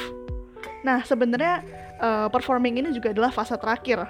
[0.81, 1.61] Nah sebenarnya
[1.99, 4.07] uh, performing ini juga adalah fase terakhir.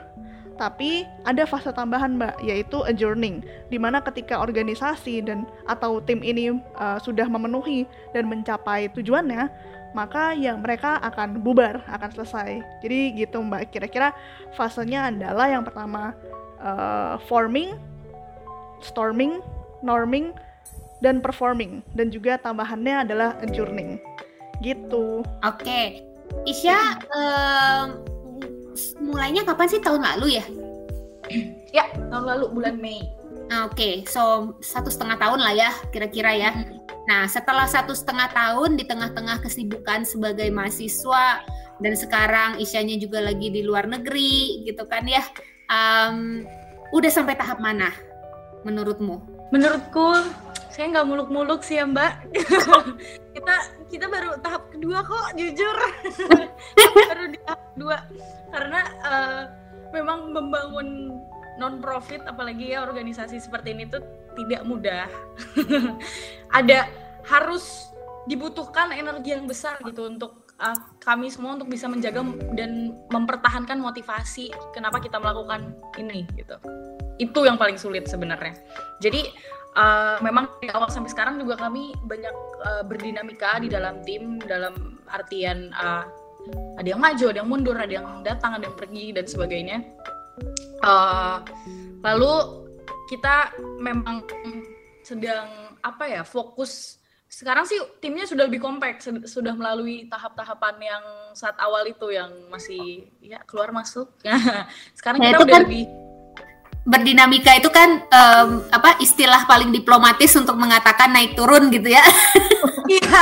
[0.60, 6.54] Tapi ada fase tambahan mbak yaitu adjourning di mana ketika organisasi dan atau tim ini
[6.78, 9.49] uh, sudah memenuhi dan mencapai tujuannya
[9.91, 14.13] maka yang mereka akan bubar akan selesai jadi gitu mbak kira-kira
[14.54, 16.13] fasenya adalah yang pertama
[16.62, 17.73] uh, forming
[18.80, 19.41] storming
[19.82, 20.32] norming
[20.99, 23.99] dan performing dan juga tambahannya adalah adjourning
[24.60, 25.23] gitu.
[25.43, 25.86] Oke, okay.
[26.43, 27.88] Isya um,
[29.02, 30.45] mulainya kapan sih tahun lalu ya?
[31.71, 32.99] ya tahun lalu bulan Mei.
[33.49, 33.93] Ah, oke, okay.
[34.05, 36.51] so satu setengah tahun lah ya kira-kira ya.
[37.09, 41.41] Nah setelah satu setengah tahun di tengah-tengah kesibukan sebagai mahasiswa
[41.81, 45.25] dan sekarang Isyanya juga lagi di luar negeri gitu kan ya,
[45.65, 46.45] um,
[46.93, 47.89] udah sampai tahap mana
[48.62, 49.17] menurutmu?
[49.49, 50.13] Menurutku
[50.69, 52.23] saya nggak muluk-muluk sih ya mbak
[53.35, 53.55] kita
[53.91, 55.75] kita baru tahap kedua kok jujur
[57.12, 57.97] baru di tahap kedua
[58.53, 59.41] karena uh,
[59.91, 61.19] memang membangun
[61.60, 64.02] non profit apalagi ya organisasi seperti ini tuh
[64.39, 65.12] tidak mudah.
[66.58, 66.88] Ada
[67.28, 67.91] harus
[68.26, 72.22] dibutuhkan energi yang besar gitu untuk uh, kami semua untuk bisa menjaga
[72.56, 76.56] dan mempertahankan motivasi kenapa kita melakukan ini gitu.
[77.19, 78.56] Itu yang paling sulit sebenarnya.
[79.04, 79.28] Jadi
[79.76, 85.00] uh, memang dari awal sampai sekarang juga kami banyak uh, berdinamika di dalam tim dalam
[85.10, 86.06] artian uh,
[86.80, 89.84] ada yang maju, ada yang mundur, ada yang datang, ada yang pergi dan sebagainya.
[90.80, 91.43] Uh,
[91.99, 92.63] lalu
[93.12, 94.23] kita memang
[95.04, 101.04] sedang apa ya fokus sekarang sih timnya sudah lebih kompak sudah melalui tahap-tahapan yang
[101.38, 104.10] saat awal itu yang masih ya keluar masuk
[104.97, 105.63] sekarang nah, kita udah kan...
[105.67, 105.84] lebih
[106.89, 112.04] berdinamika itu kan um, apa istilah paling diplomatis untuk mengatakan naik turun gitu ya.
[112.89, 113.21] Iya.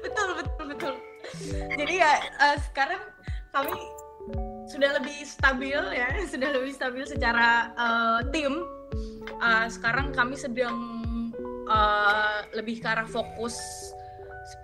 [0.00, 0.94] betul betul betul.
[1.76, 3.04] Jadi ya uh, sekarang
[3.52, 3.76] kami
[4.68, 8.64] sudah lebih stabil ya, sudah lebih stabil secara uh, tim.
[9.40, 10.76] Uh, sekarang kami sedang
[11.68, 13.56] uh, lebih ke arah fokus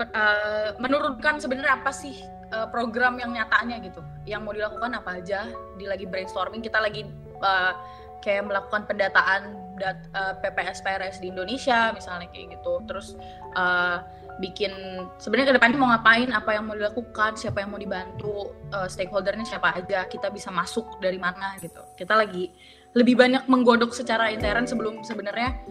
[0.01, 2.21] uh, menurunkan sebenarnya apa sih
[2.53, 4.01] uh, program yang nyatanya gitu.
[4.29, 6.61] Yang mau dilakukan apa aja di lagi brainstorming.
[6.61, 7.09] Kita lagi
[7.41, 7.73] uh,
[8.21, 12.85] kayak melakukan pendataan dat, uh, PPS PRS di Indonesia misalnya kayak gitu.
[12.85, 13.17] Terus
[13.57, 14.05] uh,
[14.40, 14.72] bikin
[15.20, 19.44] sebenarnya ke depannya mau ngapain apa yang mau dilakukan siapa yang mau dibantu uh, stakeholdernya
[19.44, 21.85] siapa aja kita bisa masuk dari mana gitu.
[21.94, 22.48] Kita lagi
[22.96, 25.62] lebih banyak menggodok secara intern sebelum sebenarnya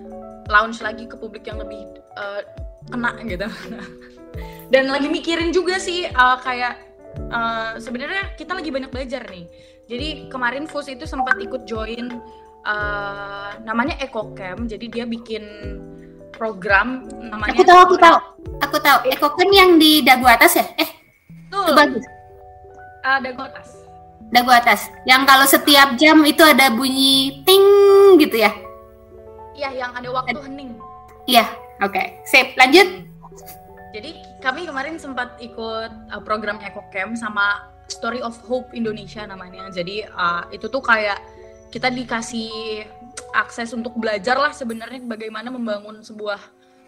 [0.47, 1.83] launch lagi ke publik yang lebih
[2.15, 2.45] uh,
[2.87, 3.49] kena gitu.
[4.73, 6.77] Dan lagi mikirin juga sih uh, kayak
[7.33, 9.49] uh, sebenarnya kita lagi banyak belajar nih.
[9.89, 12.21] Jadi kemarin Fus itu sempat ikut join
[12.65, 15.43] uh, namanya EcoCamp jadi dia bikin
[16.39, 18.17] program namanya aku tahu aku tahu.
[18.63, 18.97] Aku tahu.
[19.11, 20.65] EcoCamp yang di dagu atas ya?
[20.79, 20.89] Eh
[21.51, 22.07] tuh bagus.
[23.03, 23.67] Uh, dagu atas.
[24.31, 24.87] Dagu atas.
[25.03, 27.63] Yang kalau setiap jam itu ada bunyi ting
[28.23, 28.55] gitu ya?
[29.59, 30.79] Iya yang ada waktu hening.
[31.27, 31.43] Iya
[31.83, 31.91] oke.
[31.91, 32.23] Okay.
[32.23, 32.87] sip lanjut.
[33.91, 39.67] Jadi kami kemarin sempat ikut uh, program EcoCamp sama Story of Hope Indonesia namanya.
[39.73, 41.19] Jadi uh, itu tuh kayak
[41.73, 42.85] kita dikasih
[43.33, 46.39] akses untuk belajar lah sebenarnya bagaimana membangun sebuah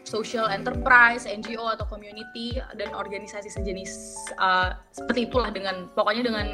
[0.01, 6.47] social enterprise, NGO atau community dan organisasi sejenis uh, seperti itulah dengan pokoknya dengan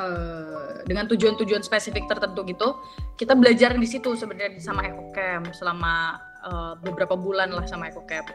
[0.00, 2.80] uh, dengan tujuan-tujuan spesifik tertentu gitu.
[3.20, 6.16] Kita belajar di situ sebenarnya sama EcoCamp selama
[6.48, 8.32] uh, beberapa bulan lah sama EcoCamp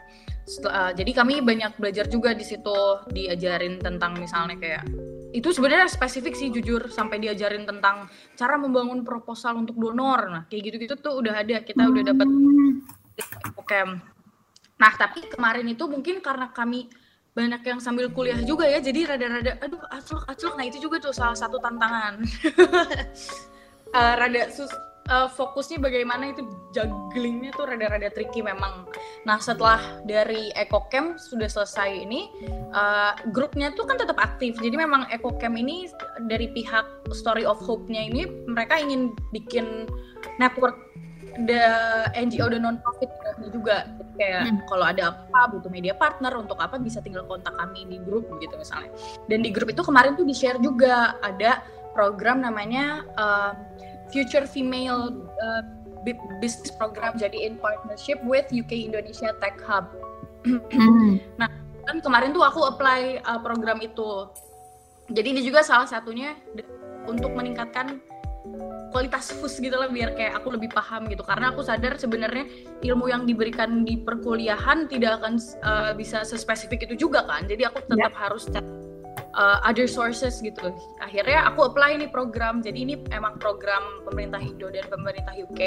[0.67, 4.83] uh, jadi kami banyak belajar juga di situ diajarin tentang misalnya kayak
[5.35, 8.07] itu sebenarnya spesifik sih jujur sampai diajarin tentang
[8.39, 10.31] cara membangun proposal untuk donor.
[10.31, 11.59] Nah kayak gitu-gitu tuh udah ada.
[11.63, 12.27] Kita udah dapat
[13.57, 13.81] oke
[14.77, 16.85] nah tapi kemarin itu mungkin karena kami
[17.33, 20.53] banyak yang sambil kuliah juga ya jadi rada-rada aduh aclok aclok.
[20.57, 22.21] Nah itu juga tuh salah satu tantangan.
[23.93, 24.69] Uh, rada sus
[25.09, 28.85] uh, fokusnya bagaimana itu jugglingnya tuh rada-rada tricky memang.
[29.25, 32.29] Nah setelah dari EcoCamp sudah selesai ini,
[32.75, 34.59] uh, grupnya tuh kan tetap aktif.
[34.59, 35.89] Jadi memang EcoCamp ini
[36.27, 39.87] dari pihak Story of Hope-nya ini mereka ingin bikin
[40.37, 40.75] network
[41.45, 41.61] the
[42.17, 43.13] NGO dan non-profit
[43.53, 44.65] juga Jadi kayak hmm.
[44.65, 48.57] kalau ada apa butuh media partner untuk apa bisa tinggal kontak kami di grup gitu
[48.57, 48.89] misalnya
[49.29, 51.61] dan di grup itu kemarin tuh di share juga ada
[51.93, 53.53] program namanya uh,
[54.11, 55.11] Future Female
[55.43, 55.63] uh,
[56.39, 59.87] Business Program jadi in partnership with UK Indonesia Tech Hub.
[60.47, 61.19] Hmm.
[61.35, 61.51] nah,
[61.83, 64.31] kan kemarin tuh aku apply uh, program itu.
[65.11, 66.39] Jadi ini juga salah satunya
[67.03, 67.99] untuk meningkatkan
[68.91, 72.47] kualitas FUS gitu lah biar kayak aku lebih paham gitu karena aku sadar sebenarnya
[72.79, 77.83] ilmu yang diberikan di perkuliahan tidak akan uh, bisa sespesifik itu juga kan jadi aku
[77.83, 78.21] tetap yeah.
[78.23, 78.47] harus
[79.35, 80.73] uh, other sources gitu.
[81.01, 82.59] Akhirnya aku apply ini program.
[82.61, 85.61] Jadi ini emang program pemerintah Indo dan pemerintah UK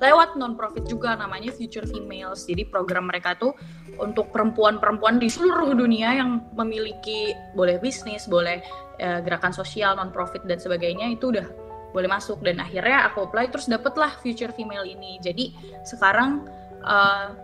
[0.00, 2.46] lewat non-profit juga namanya Future Females.
[2.46, 3.52] Jadi program mereka tuh
[4.00, 8.62] untuk perempuan-perempuan di seluruh dunia yang memiliki boleh bisnis, boleh
[9.00, 11.46] uh, gerakan sosial, non-profit dan sebagainya itu udah
[11.90, 15.18] boleh masuk dan akhirnya aku apply terus dapetlah Future Female ini.
[15.18, 16.46] Jadi sekarang
[16.86, 17.34] uh,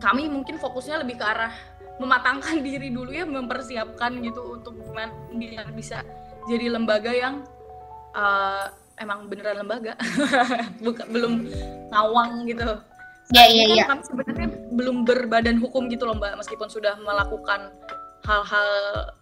[0.00, 1.52] kami mungkin fokusnya lebih ke arah
[2.00, 6.00] mematangkan diri dulu ya mempersiapkan gitu untuk gimana biar bisa
[6.48, 7.44] jadi lembaga yang
[8.16, 9.96] uh, emang beneran lembaga.
[10.84, 11.32] Bukan belum
[11.92, 12.80] ngawang gitu.
[13.30, 17.70] Ya iya iya kami sebenarnya belum berbadan hukum gitu loh mbak meskipun sudah melakukan
[18.26, 18.70] hal-hal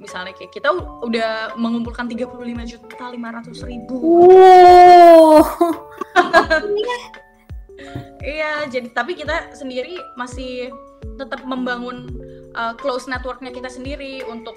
[0.01, 0.73] misalnya kayak kita
[1.05, 2.33] udah mengumpulkan 35
[2.65, 3.97] juta 500 ribu.
[4.01, 5.45] Wow.
[8.25, 10.73] iya jadi tapi kita sendiri masih
[11.21, 12.09] tetap membangun
[12.55, 14.55] uh, close networknya kita sendiri untuk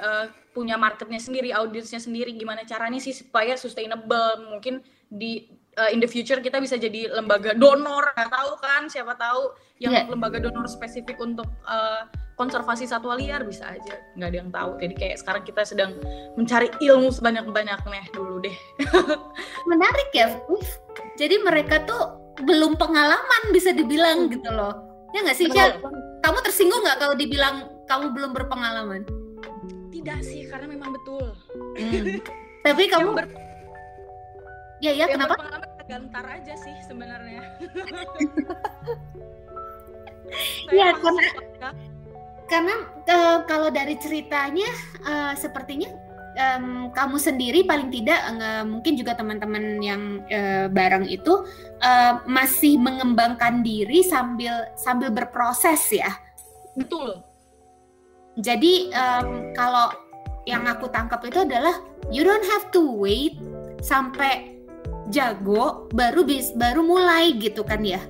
[0.00, 5.46] uh, punya marketnya sendiri, audiensnya sendiri, gimana caranya sih supaya sustainable mungkin di
[5.78, 9.94] uh, in the future kita bisa jadi lembaga donor, nggak tahu kan, siapa tahu yang
[9.94, 10.06] yeah.
[10.10, 14.70] lembaga donor spesifik untuk uh, konservasi satwa liar bisa aja, nggak ada yang tahu.
[14.80, 15.90] Jadi kayak sekarang kita sedang
[16.34, 18.56] mencari ilmu sebanyak-banyaknya dulu deh.
[19.70, 20.34] Menarik ya,
[21.14, 24.72] jadi mereka tuh belum pengalaman bisa dibilang gitu loh.
[25.12, 25.78] Ya nggak sih, Cia?
[26.20, 29.02] Kamu tersinggung nggak kalau dibilang kamu belum berpengalaman?
[29.90, 31.34] Tidak sih, karena memang betul.
[31.76, 32.20] Hmm.
[32.66, 33.26] Tapi kamu ber...
[34.80, 35.36] Ya ya, kenapa?
[35.36, 37.42] Pengalaman tergantar aja sih sebenarnya.
[40.70, 41.26] Iya, karena
[42.46, 42.74] karena
[43.10, 44.70] uh, kalau dari ceritanya
[45.02, 45.90] uh, sepertinya
[46.36, 51.46] um, kamu sendiri paling tidak uh, mungkin juga teman-teman yang uh, bareng itu
[51.82, 56.10] uh, masih mengembangkan diri sambil sambil berproses ya.
[56.76, 57.22] Betul.
[58.38, 59.90] Jadi um, kalau
[60.46, 63.36] yang aku tangkap itu adalah you don't have to wait
[63.82, 64.56] sampai
[65.10, 68.00] jago baru bis baru mulai gitu kan ya.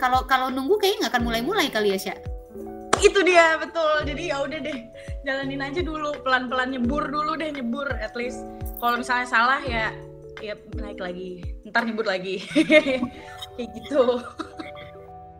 [0.00, 2.30] Kalau kalau nunggu kayaknya nggak akan mulai-mulai kali ya, Syah
[3.00, 4.78] itu dia betul jadi ya udah deh
[5.24, 7.88] jalanin aja dulu pelan-pelan nyebur dulu deh nyebur.
[8.00, 8.44] At least
[8.80, 9.92] kalau misalnya salah ya
[10.40, 11.44] ya naik lagi.
[11.68, 12.40] Ntar nyebur lagi.
[13.56, 14.24] Kayak gitu.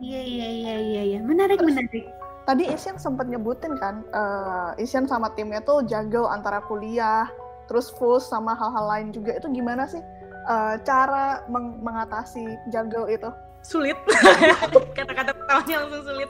[0.01, 1.19] Iya iya iya iya ya.
[1.21, 2.05] menarik Terus, menarik.
[2.49, 7.29] tadi Isyan sempat nyebutin kan uh, Isyan sama timnya tuh jago antara kuliah
[7.69, 9.37] terus FUS sama hal-hal lain juga.
[9.37, 10.01] Itu gimana sih
[10.49, 13.29] uh, cara meng mengatasi jago itu?
[13.61, 13.97] Sulit.
[14.97, 16.29] Kata-kata pertamanya langsung sulit.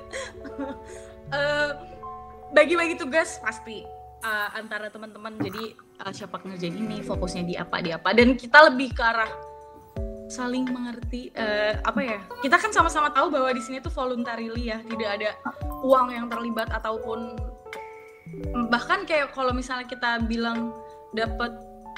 [1.32, 1.72] Uh,
[2.52, 3.84] bagi-bagi tugas pasti.
[4.22, 5.34] Uh, antara teman-teman.
[5.42, 5.74] Jadi
[6.06, 8.14] uh, siapa ngerjain ini fokusnya di apa di apa.
[8.14, 9.32] Dan kita lebih ke arah
[10.30, 12.20] saling mengerti uh, apa ya.
[12.46, 14.78] Kita kan sama-sama tahu bahwa di sini tuh voluntarily ya.
[14.86, 15.34] Tidak ada
[15.82, 17.34] uang yang terlibat ataupun
[18.70, 20.72] bahkan kayak kalau misalnya kita bilang
[21.18, 21.52] dapat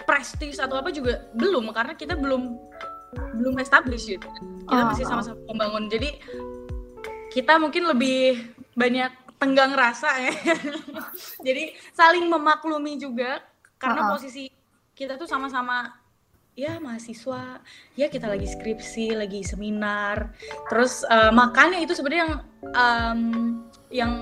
[0.10, 2.56] prestis atau apa juga belum karena kita belum
[3.38, 4.26] belum established gitu.
[4.66, 4.88] Kita oh.
[4.96, 5.92] masih sama-sama membangun.
[5.92, 6.10] Jadi
[7.36, 10.34] kita mungkin lebih banyak tenggang rasa ya
[11.47, 13.43] jadi saling memaklumi juga
[13.75, 14.12] karena uh -uh.
[14.15, 14.47] posisi
[14.95, 15.91] kita tuh sama-sama
[16.56, 17.60] ya mahasiswa
[17.99, 20.32] ya kita lagi skripsi lagi seminar
[20.71, 22.34] terus uh, makanya itu sebenarnya yang
[22.71, 23.21] um,
[23.91, 24.13] yang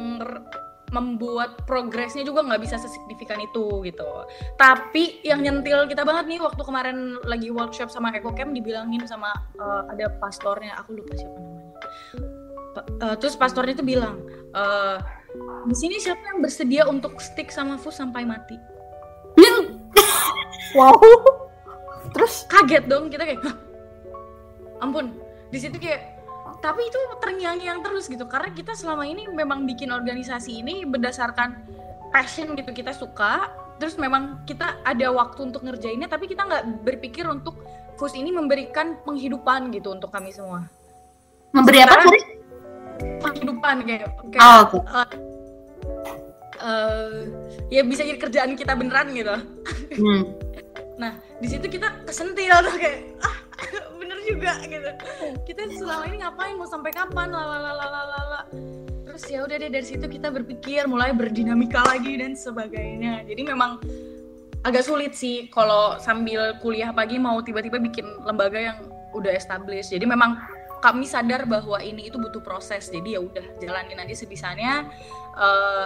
[0.91, 4.27] membuat progresnya juga nggak bisa sesignifikan itu gitu.
[4.60, 9.88] Tapi yang nyentil kita banget nih waktu kemarin lagi workshop sama EcoCamp dibilangin sama uh,
[9.88, 12.40] ada pastornya, aku lupa siapa namanya.
[12.71, 14.23] Uh, terus pastornya itu bilang,
[14.55, 14.97] uh,
[15.67, 18.55] di sini siapa yang bersedia untuk stick sama Fus sampai mati?
[20.77, 20.95] wow.
[22.12, 22.47] Terus?
[22.47, 23.55] Kaget dong kita kayak Hah?
[24.84, 25.15] ampun.
[25.51, 26.21] Di situ kayak
[26.62, 31.57] tapi itu terngiang-ngiang terus gitu karena kita selama ini memang bikin organisasi ini berdasarkan
[32.13, 33.49] passion gitu kita suka
[33.81, 37.57] terus memang kita ada waktu untuk ngerjainnya tapi kita nggak berpikir untuk
[37.97, 40.65] FUS ini memberikan penghidupan gitu untuk kami semua.
[41.53, 42.10] Memberi apa
[43.21, 44.81] penghidupan kayak, kayak oh, okay.
[44.89, 45.09] uh,
[46.61, 47.13] uh,
[47.73, 49.35] ya bisa jadi kerjaan kita beneran gitu.
[49.97, 50.21] Hmm.
[51.01, 53.37] nah di situ kita kesentil tuh kayak ah
[53.99, 54.91] bener juga gitu.
[55.45, 56.53] Kita selama ini ngapain?
[56.57, 57.29] Mau sampai kapan?
[57.33, 58.41] Lalalalalalala
[59.11, 63.27] terus ya udah deh dari situ kita berpikir mulai berdinamika lagi dan sebagainya.
[63.27, 63.75] Jadi memang
[64.63, 68.77] agak sulit sih kalau sambil kuliah pagi mau tiba-tiba bikin lembaga yang
[69.11, 69.91] udah established.
[69.91, 70.39] Jadi memang
[70.82, 74.89] kami sadar bahwa ini itu butuh proses jadi ya udah jalanin aja sebisanya
[75.38, 75.86] uh,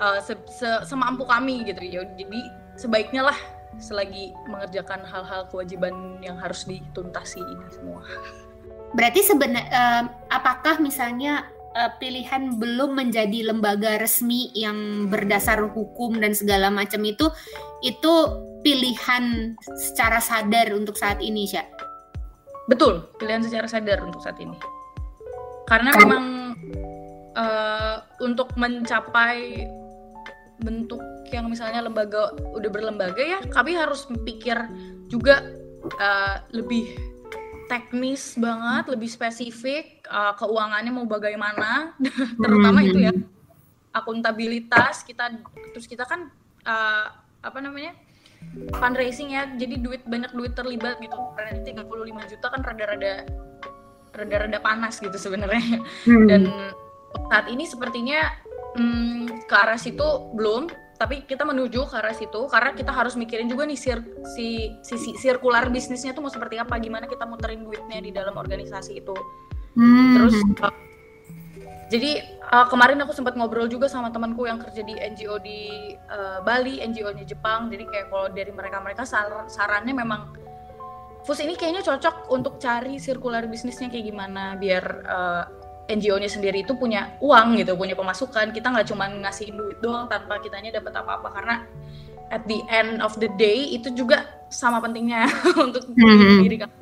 [0.00, 2.40] uh, se -se semampu kami gitu ya jadi
[2.80, 3.38] sebaiknya lah
[3.80, 8.04] selagi mengerjakan hal-hal kewajiban yang harus dituntasi ini semua.
[8.92, 16.36] Berarti sebenarnya uh, apakah misalnya uh, pilihan belum menjadi lembaga resmi yang berdasar hukum dan
[16.36, 17.32] segala macam itu
[17.80, 18.12] itu
[18.60, 21.91] pilihan secara sadar untuk saat ini, Syah?
[22.70, 24.54] Betul, pilihan secara sadar untuk saat ini.
[25.66, 26.24] Karena memang
[27.36, 29.66] uh, untuk mencapai
[30.62, 31.02] bentuk
[31.34, 34.54] yang misalnya lembaga udah berlembaga ya kami harus pikir
[35.10, 35.42] juga
[35.98, 36.94] uh, lebih
[37.66, 41.98] teknis banget lebih spesifik uh, keuangannya mau bagaimana
[42.42, 43.26] terutama itu ya hmm.
[43.90, 45.34] akuntabilitas kita
[45.74, 46.30] terus kita kan
[46.62, 47.10] uh,
[47.42, 47.98] apa namanya
[48.76, 49.48] fundraising ya.
[49.56, 51.16] Jadi duit banyak duit terlibat gitu.
[51.36, 53.12] Karena 35 juta kan rada-rada
[54.12, 55.80] rada-rada panas gitu sebenarnya.
[56.08, 56.26] Hmm.
[56.28, 56.42] dan
[57.28, 58.32] saat ini sepertinya
[58.76, 60.04] hmm, ke arah situ
[60.36, 60.68] belum.
[61.00, 63.98] Tapi kita menuju ke arah situ karena kita harus mikirin juga nih sir,
[64.38, 66.78] si sisi si, sirkular bisnisnya tuh mau seperti apa.
[66.78, 69.16] Gimana kita muterin duitnya di dalam organisasi itu.
[69.72, 70.20] Hmm.
[70.20, 70.36] terus
[71.92, 76.40] jadi uh, kemarin aku sempat ngobrol juga sama temanku yang kerja di NGO di uh,
[76.40, 80.32] Bali NGO-nya Jepang jadi kayak kalau dari mereka mereka sar sarannya memang
[81.22, 85.44] FUS ini kayaknya cocok untuk cari sirkular bisnisnya kayak gimana biar uh,
[85.92, 88.54] NGO-nya sendiri itu punya uang gitu, punya pemasukan.
[88.54, 91.54] Kita nggak cuma ngasih duit doang tanpa kitanya dapat apa-apa karena
[92.32, 95.28] at the end of the day itu juga sama pentingnya
[95.70, 96.38] untuk mm-hmm.
[96.42, 96.74] diri kami.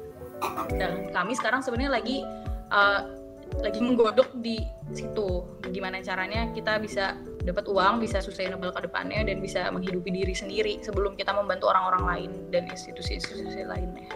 [0.79, 2.25] Dan kami sekarang sebenarnya lagi
[2.73, 3.20] uh,
[3.59, 4.63] lagi menggodok di
[4.95, 5.43] situ
[5.75, 10.79] gimana caranya kita bisa dapat uang, bisa sustainable ke depannya dan bisa menghidupi diri sendiri
[10.85, 14.07] sebelum kita membantu orang-orang lain dan institusi-institusi lainnya.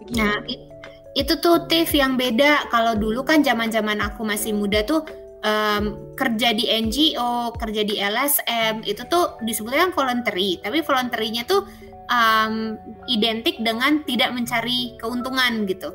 [0.00, 0.18] Begitu.
[0.18, 0.40] Nah,
[1.12, 5.04] itu tuh Tiff yang beda kalau dulu kan zaman-zaman aku masih muda tuh
[5.44, 11.68] um, kerja di NGO, kerja di LSM itu tuh disebutnya voluntary, tapi voluntarynya tuh
[12.08, 12.80] um,
[13.12, 15.92] identik dengan tidak mencari keuntungan gitu.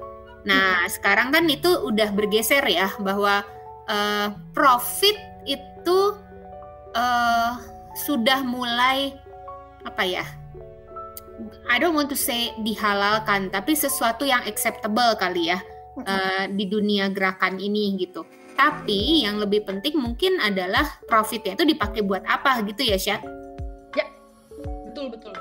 [0.47, 0.89] Nah hmm.
[0.95, 3.43] sekarang kan itu udah bergeser ya bahwa
[3.91, 5.99] uh, profit itu
[6.95, 7.51] uh,
[7.99, 9.11] sudah mulai
[9.83, 10.25] apa ya
[11.69, 15.61] I don't want to say dihalalkan, tapi sesuatu yang acceptable kali ya
[16.01, 18.25] uh, di dunia gerakan ini gitu.
[18.57, 23.21] Tapi yang lebih penting mungkin adalah profitnya itu dipakai buat apa gitu ya, Syah?
[23.93, 24.05] Ya,
[24.89, 25.35] betul betul.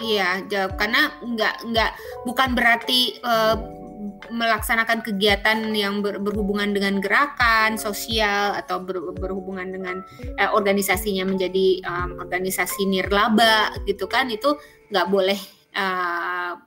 [0.00, 1.90] Iya, jawab karena nggak nggak
[2.24, 3.56] bukan berarti uh,
[4.32, 10.00] melaksanakan kegiatan yang ber, berhubungan dengan gerakan sosial atau ber, berhubungan dengan
[10.40, 14.56] eh, organisasinya menjadi um, organisasi nirlaba gitu kan itu
[14.88, 15.40] nggak boleh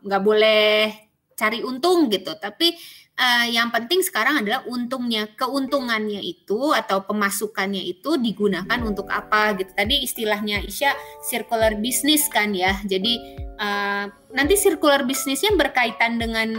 [0.06, 0.94] nggak uh, boleh
[1.34, 2.38] cari untung gitu.
[2.38, 2.78] Tapi
[3.18, 9.72] uh, yang penting sekarang adalah untungnya, keuntungannya itu atau pemasukannya itu digunakan untuk apa gitu.
[9.74, 10.94] Tadi istilahnya Isya
[11.26, 12.78] circular business kan ya.
[12.86, 13.20] Jadi
[13.58, 16.50] uh, nanti circular bisnisnya berkaitan dengan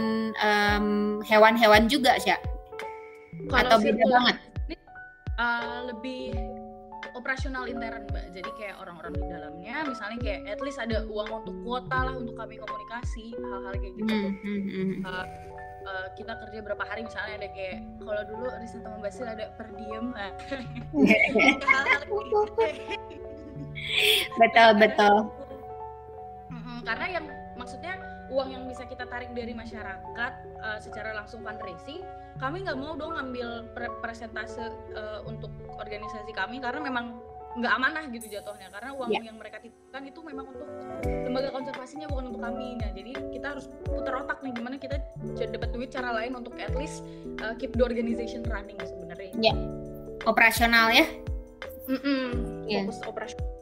[1.25, 2.35] hewan-hewan um, juga sih.
[3.51, 4.37] Atau beda banget?
[5.35, 6.31] Uh, lebih
[7.15, 11.55] operasional intern mbak jadi kayak orang-orang di dalamnya misalnya kayak at least ada uang untuk
[11.63, 14.93] kuota lah untuk kami komunikasi hal-hal kayak gitu hmm, hmm.
[15.07, 15.25] Uh,
[15.85, 19.69] uh, kita kerja berapa hari misalnya ada kayak kalau dulu riset teman Basil ada per
[19.77, 20.11] diem
[24.41, 25.15] betul betul.
[26.85, 27.25] Karena yang
[27.57, 27.97] maksudnya
[28.29, 32.01] uang yang bisa kita tarik dari masyarakat uh, secara langsung fundraising
[32.35, 33.71] kami nggak mau dong ngambil
[34.03, 37.15] presentase uh, untuk organisasi kami karena memang
[37.55, 39.23] nggak amanah gitu jatuhnya karena uang yeah.
[39.23, 40.67] yang mereka titipkan itu memang untuk
[41.07, 44.99] lembaga konservasinya bukan untuk kami nah jadi kita harus putar otak nih gimana kita
[45.39, 47.07] dapat duit cara lain untuk at least
[47.39, 49.55] uh, keep the organization running sebenarnya ya yeah.
[50.27, 51.07] operasional ya
[51.87, 52.27] mm -mm,
[52.67, 52.83] yeah.
[52.83, 53.55] fokus operasional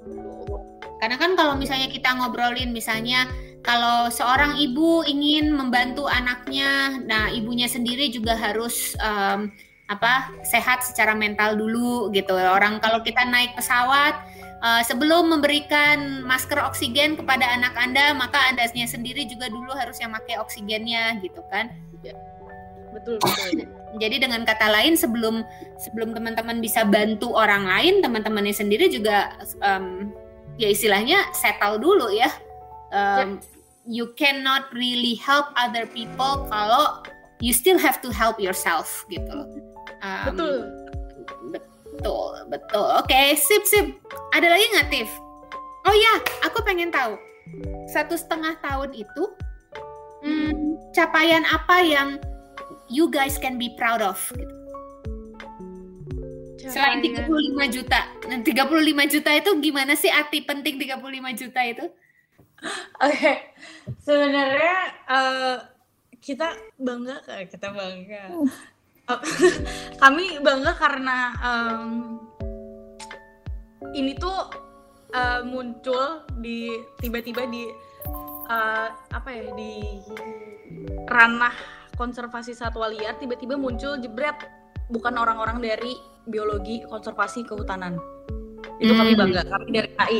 [0.97, 3.27] karena kan kalau misalnya kita ngobrolin misalnya
[3.61, 9.53] kalau seorang ibu ingin membantu anaknya nah ibunya sendiri juga harus um,
[9.93, 12.33] apa sehat secara mental dulu gitu.
[12.33, 14.17] Orang kalau kita naik pesawat
[14.63, 20.15] uh, sebelum memberikan masker oksigen kepada anak anda maka andasnya sendiri juga dulu harus yang
[20.17, 21.69] pakai oksigennya gitu kan.
[22.01, 22.17] Ya,
[22.95, 23.69] betul betul.
[24.01, 25.45] Jadi dengan kata lain sebelum
[25.77, 30.09] sebelum teman-teman bisa bantu orang lain teman-temannya sendiri juga um,
[30.57, 32.33] ya istilahnya settle dulu ya.
[32.93, 33.41] Um,
[33.89, 37.03] you cannot really help other people kalau
[37.43, 39.72] you still have to help yourself gitu loh
[40.03, 40.55] Um, betul.
[41.51, 42.87] Betul, betul.
[42.99, 43.85] Oke, okay, sip, sip.
[44.33, 45.11] Ada lagi nggak, Tiff?
[45.83, 46.13] Oh ya,
[46.47, 47.19] aku pengen tahu.
[47.91, 49.23] Satu setengah tahun itu,
[50.23, 52.09] hmm, capaian apa yang
[52.87, 54.17] you guys can be proud of?
[54.33, 54.55] Gitu.
[56.71, 57.27] Selain 35
[57.67, 57.99] juta.
[58.31, 61.85] Nah, 35 juta itu gimana sih arti penting 35 juta itu?
[63.03, 63.35] Oke, okay.
[63.99, 64.75] sebenarnya
[65.11, 65.59] uh,
[66.23, 68.31] kita bangga kayak kita bangga.
[70.03, 72.19] kami bangga karena um,
[73.91, 74.47] ini tuh
[75.11, 76.71] uh, muncul di
[77.03, 77.67] tiba-tiba di
[78.47, 79.99] uh, apa ya di
[81.07, 81.53] ranah
[81.99, 84.39] konservasi satwa liar tiba-tiba muncul jebret
[84.87, 85.93] bukan orang-orang dari
[86.23, 87.99] biologi konservasi kehutanan
[88.79, 88.99] itu hmm.
[88.99, 90.19] kami bangga kami dari KI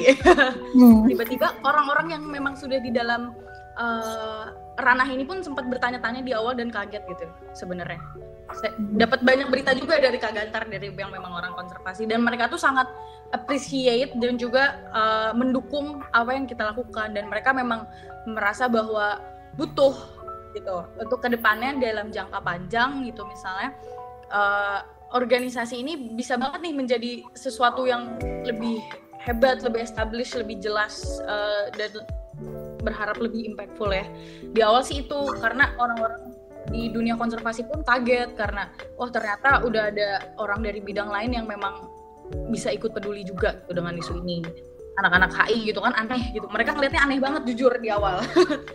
[0.75, 1.01] hmm.
[1.09, 3.31] tiba-tiba orang-orang yang memang sudah di dalam
[3.77, 4.45] uh,
[4.77, 8.01] ranah ini pun sempat bertanya-tanya di awal dan kaget gitu sebenarnya.
[8.97, 12.05] Dapat banyak berita juga dari Kak Gantar dari yang memang orang konservasi.
[12.05, 12.89] Dan mereka tuh sangat
[13.33, 17.13] appreciate dan juga uh, mendukung apa yang kita lakukan.
[17.13, 17.85] Dan mereka memang
[18.29, 19.21] merasa bahwa
[19.57, 19.93] butuh
[20.53, 23.73] gitu untuk ke depannya dalam jangka panjang gitu misalnya.
[24.33, 24.81] Uh,
[25.13, 28.17] organisasi ini bisa banget nih menjadi sesuatu yang
[28.49, 28.81] lebih
[29.21, 32.01] hebat, lebih established, lebih jelas uh, dan
[32.83, 34.05] berharap lebih impactful ya.
[34.51, 36.33] Di awal sih itu karena orang-orang
[36.71, 40.09] di dunia konservasi pun kaget karena wah ternyata udah ada
[40.39, 41.91] orang dari bidang lain yang memang
[42.47, 44.39] bisa ikut peduli juga gitu dengan isu ini.
[44.93, 46.45] Anak-anak HI gitu kan aneh gitu.
[46.45, 48.21] Mereka ngeliatnya aneh banget jujur di awal.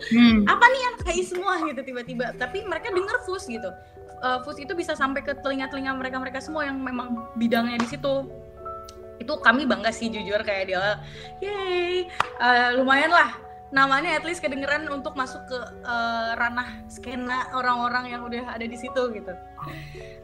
[0.09, 0.41] Hmm.
[0.49, 1.53] apa nih anak HI semua?
[1.69, 2.33] gitu tiba-tiba.
[2.35, 3.69] Tapi mereka denger FUS gitu.
[4.19, 8.27] Uh, FUS itu bisa sampai ke telinga-telinga mereka-mereka semua yang memang bidangnya di situ.
[9.21, 10.99] Itu kami bangga sih jujur kayak dia
[11.39, 12.09] yay
[12.41, 18.21] uh, lumayan lah namanya at least kedengeran untuk masuk ke uh, ranah skena orang-orang yang
[18.25, 19.33] udah ada di situ gitu.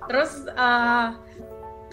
[0.09, 1.13] Terus uh,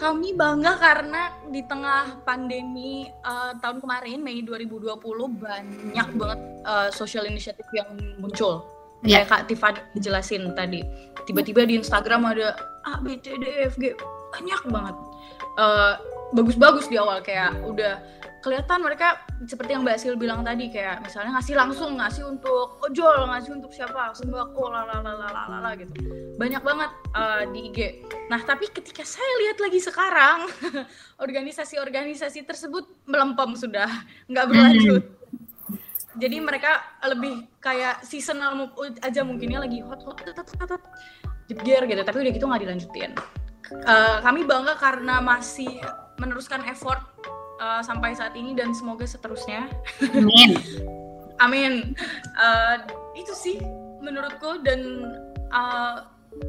[0.01, 4.97] kami bangga karena di tengah pandemi uh, tahun kemarin Mei 2020
[5.37, 8.65] banyak banget uh, social initiative yang muncul.
[9.05, 9.27] Yeah.
[9.27, 10.81] Kayak Kak Tiffany dijelasin tadi.
[11.29, 12.55] Tiba-tiba di Instagram ada
[12.87, 13.93] A, B, C, D, E, F, G.
[14.33, 14.97] Banyak banget.
[16.33, 18.01] bagus-bagus uh, di awal kayak udah
[18.43, 23.31] kelihatan mereka seperti yang Mbak Sil bilang tadi kayak misalnya ngasih langsung ngasih untuk ojol
[23.31, 25.95] ngasih untuk siapa sembako lalalala gitu.
[26.37, 27.79] Banyak banget uh, di IG
[28.27, 30.51] nah tapi ketika saya lihat lagi sekarang
[31.25, 33.89] organisasi-organisasi tersebut melempem sudah
[34.27, 35.05] nggak berlanjut.
[36.13, 40.83] Jadi mereka lebih kayak seasonal aja mungkinnya lagi hot hot hot, hot
[41.47, 42.03] jebger gitu.
[42.03, 43.13] Tapi udah gitu nggak dilanjutin.
[43.89, 45.81] Uh, kami bangga karena masih
[46.21, 47.01] meneruskan effort
[47.63, 49.71] uh, sampai saat ini dan semoga seterusnya.
[50.11, 50.59] Amin.
[51.45, 51.95] Amin.
[52.35, 52.83] Uh,
[53.15, 53.57] itu sih
[54.03, 54.81] menurutku dan
[55.55, 56.03] uh,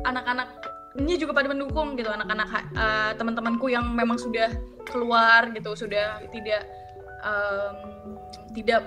[0.10, 4.50] anak-anaknya juga pada mendukung gitu anak-anak uh, teman-temanku yang memang sudah
[4.90, 6.66] keluar gitu sudah tidak
[7.22, 8.18] um,
[8.58, 8.82] tidak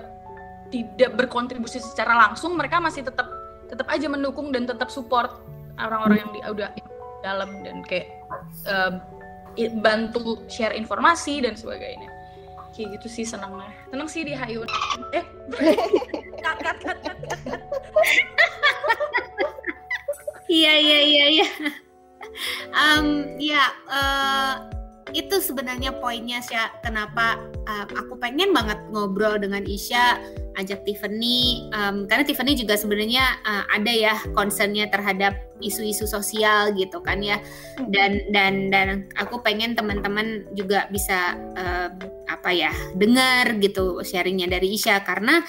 [0.67, 3.27] tidak berkontribusi secara langsung mereka masih tetap
[3.67, 5.43] tetap aja mendukung dan tetap support
[5.79, 6.69] orang-orang yang di, udah
[7.23, 8.07] dalam dan kayak
[8.67, 8.99] um,
[9.79, 12.16] bantu share informasi dan sebagainya
[12.77, 13.73] kayak gitu sih senangnya.
[13.89, 14.61] Senang sih di HIU
[15.17, 15.25] eh
[20.47, 21.47] iya iya iya iya.
[22.69, 24.76] Um, ya uh,
[25.15, 30.19] itu sebenarnya poinnya sih kenapa uh, aku pengen banget ngobrol dengan Isya
[30.57, 37.01] ajak Tiffany um, karena Tiffany juga sebenarnya uh, ada ya concernnya terhadap isu-isu sosial gitu
[37.01, 37.37] kan ya.
[37.77, 37.89] Hmm.
[37.93, 38.87] dan dan dan
[39.17, 41.89] aku pengen teman-teman juga bisa uh,
[42.27, 45.05] apa ya dengar gitu sharingnya dari Isya.
[45.05, 45.41] Karena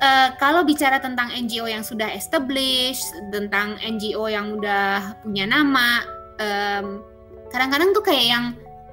[0.00, 6.00] Uh, kalau bicara tentang NGO yang sudah established, tentang NGO yang udah punya nama,
[6.40, 7.04] kadang
[7.52, 8.44] kadang-kadang tuh kayak yang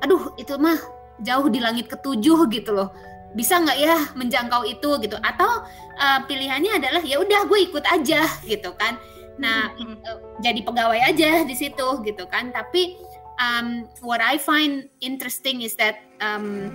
[0.03, 0.77] aduh itu mah
[1.21, 2.93] jauh di langit ketujuh gitu loh.
[3.35, 5.17] Bisa nggak ya menjangkau itu gitu?
[5.21, 5.49] Atau
[5.97, 8.97] uh, pilihannya adalah ya udah gue ikut aja gitu kan.
[9.37, 12.53] Nah uh, jadi pegawai aja di situ gitu kan.
[12.53, 12.97] Tapi
[13.41, 16.69] um, what I find interesting is that um,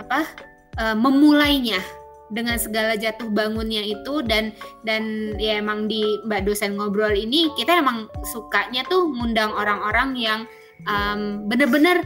[0.00, 0.24] apa
[0.80, 1.80] uh, memulainya
[2.26, 4.50] dengan segala jatuh bangunnya itu dan
[4.82, 10.40] dan ya emang di mbak dosen ngobrol ini kita emang sukanya tuh ngundang orang-orang yang
[10.90, 12.02] um, bener-bener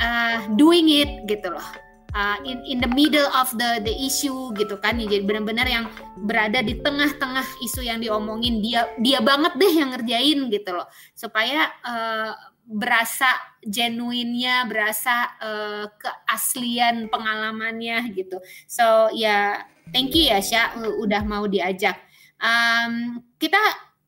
[0.00, 1.68] uh, doing it gitu loh.
[2.10, 4.98] Uh, in in the middle of the the issue gitu kan.
[4.98, 5.86] Jadi benar-benar yang
[6.26, 10.90] berada di tengah-tengah isu yang diomongin dia dia banget deh yang ngerjain gitu loh.
[11.14, 12.34] Supaya uh,
[12.66, 13.30] berasa
[13.66, 18.42] genuinnya berasa uh, keaslian pengalamannya gitu.
[18.66, 19.46] So ya yeah,
[19.94, 21.98] thank you ya Syah udah mau diajak.
[22.40, 23.58] Um, kita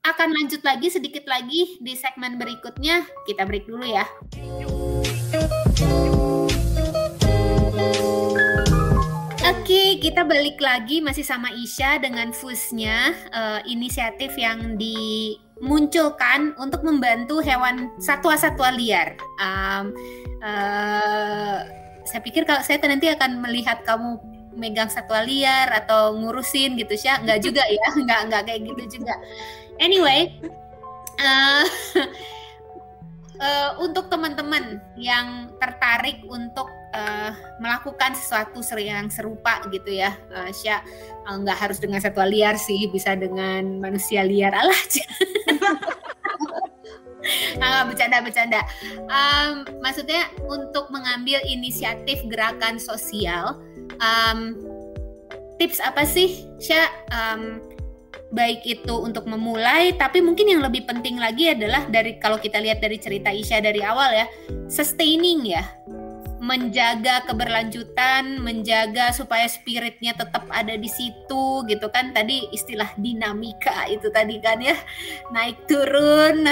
[0.03, 3.07] akan lanjut lagi sedikit lagi di segmen berikutnya.
[3.23, 4.03] Kita break dulu ya.
[9.73, 17.41] Oke, kita balik lagi masih sama Isya dengan Fusnya, uh, inisiatif yang dimunculkan untuk membantu
[17.41, 19.17] hewan satwa-satwa liar.
[19.41, 19.97] Um,
[20.45, 21.65] uh,
[22.05, 24.21] saya pikir kalau saya nanti akan melihat kamu
[24.53, 29.17] megang satwa liar atau ngurusin gitu sih, nggak juga ya, nggak nggak kayak gitu juga.
[29.81, 30.37] Anyway,
[31.17, 31.65] uh,
[33.41, 40.81] uh, untuk teman-teman yang tertarik untuk uh, melakukan sesuatu yang serupa gitu ya, uh, Sya
[41.27, 44.83] uh, nggak harus dengan satwa liar sih, bisa dengan manusia liar alah.
[47.59, 48.61] nah, bercanda-bercanda.
[49.09, 53.59] Um, maksudnya untuk mengambil inisiatif gerakan sosial,
[53.99, 54.57] um,
[55.57, 56.89] tips apa sih, Sya?
[57.11, 57.61] Um,
[58.33, 62.81] baik itu untuk memulai, tapi mungkin yang lebih penting lagi adalah dari kalau kita lihat
[62.81, 64.27] dari cerita Isya dari awal ya,
[64.73, 65.61] sustaining ya
[66.43, 72.11] menjaga keberlanjutan, menjaga supaya spiritnya tetap ada di situ gitu kan.
[72.11, 74.75] Tadi istilah dinamika itu tadi kan ya.
[75.31, 76.51] Naik turun,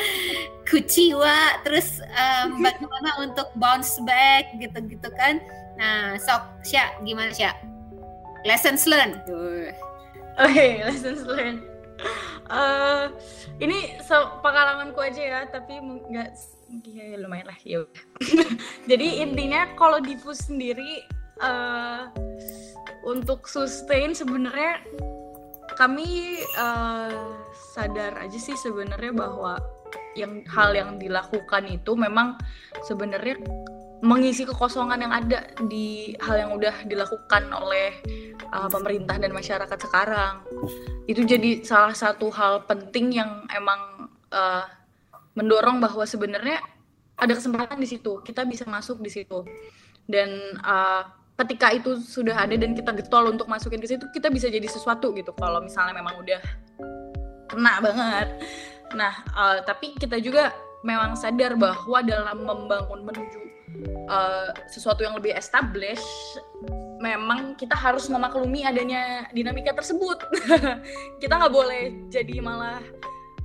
[0.68, 5.44] kuciwa, terus um, bagaimana untuk bounce back gitu-gitu kan.
[5.76, 7.52] Nah, sok Sya, gimana Sya?
[8.48, 9.20] Lessons learned.
[9.28, 9.76] Oke,
[10.40, 11.60] okay, lessons learned.
[12.48, 13.12] Uh,
[13.60, 16.32] ini so, pengalamanku aja ya, tapi nggak
[16.68, 17.80] Iya, ya, lumayan lah ya.
[18.90, 21.00] Jadi intinya kalau diffuse sendiri
[21.40, 22.12] uh,
[23.08, 24.84] untuk sustain sebenarnya
[25.80, 27.40] kami uh,
[27.72, 29.56] sadar aja sih sebenarnya bahwa
[30.12, 32.36] yang hal yang dilakukan itu memang
[32.84, 33.40] sebenarnya
[34.04, 37.96] mengisi kekosongan yang ada di hal yang udah dilakukan oleh
[38.52, 40.44] uh, pemerintah dan masyarakat sekarang.
[41.08, 44.68] Itu jadi salah satu hal penting yang emang uh,
[45.38, 46.58] mendorong bahwa sebenarnya
[47.14, 48.18] ada kesempatan di situ.
[48.26, 49.46] Kita bisa masuk di situ.
[50.10, 51.06] Dan uh,
[51.38, 55.14] ketika itu sudah ada dan kita getol untuk masukin ke situ kita bisa jadi sesuatu
[55.14, 55.30] gitu.
[55.38, 56.42] Kalau misalnya memang udah
[57.46, 58.28] kena banget.
[58.98, 60.50] Nah uh, tapi kita juga
[60.82, 63.40] memang sadar bahwa dalam membangun menuju
[64.10, 66.06] uh, sesuatu yang lebih established
[66.98, 70.18] memang kita harus memaklumi adanya dinamika tersebut.
[71.22, 72.82] Kita nggak boleh jadi malah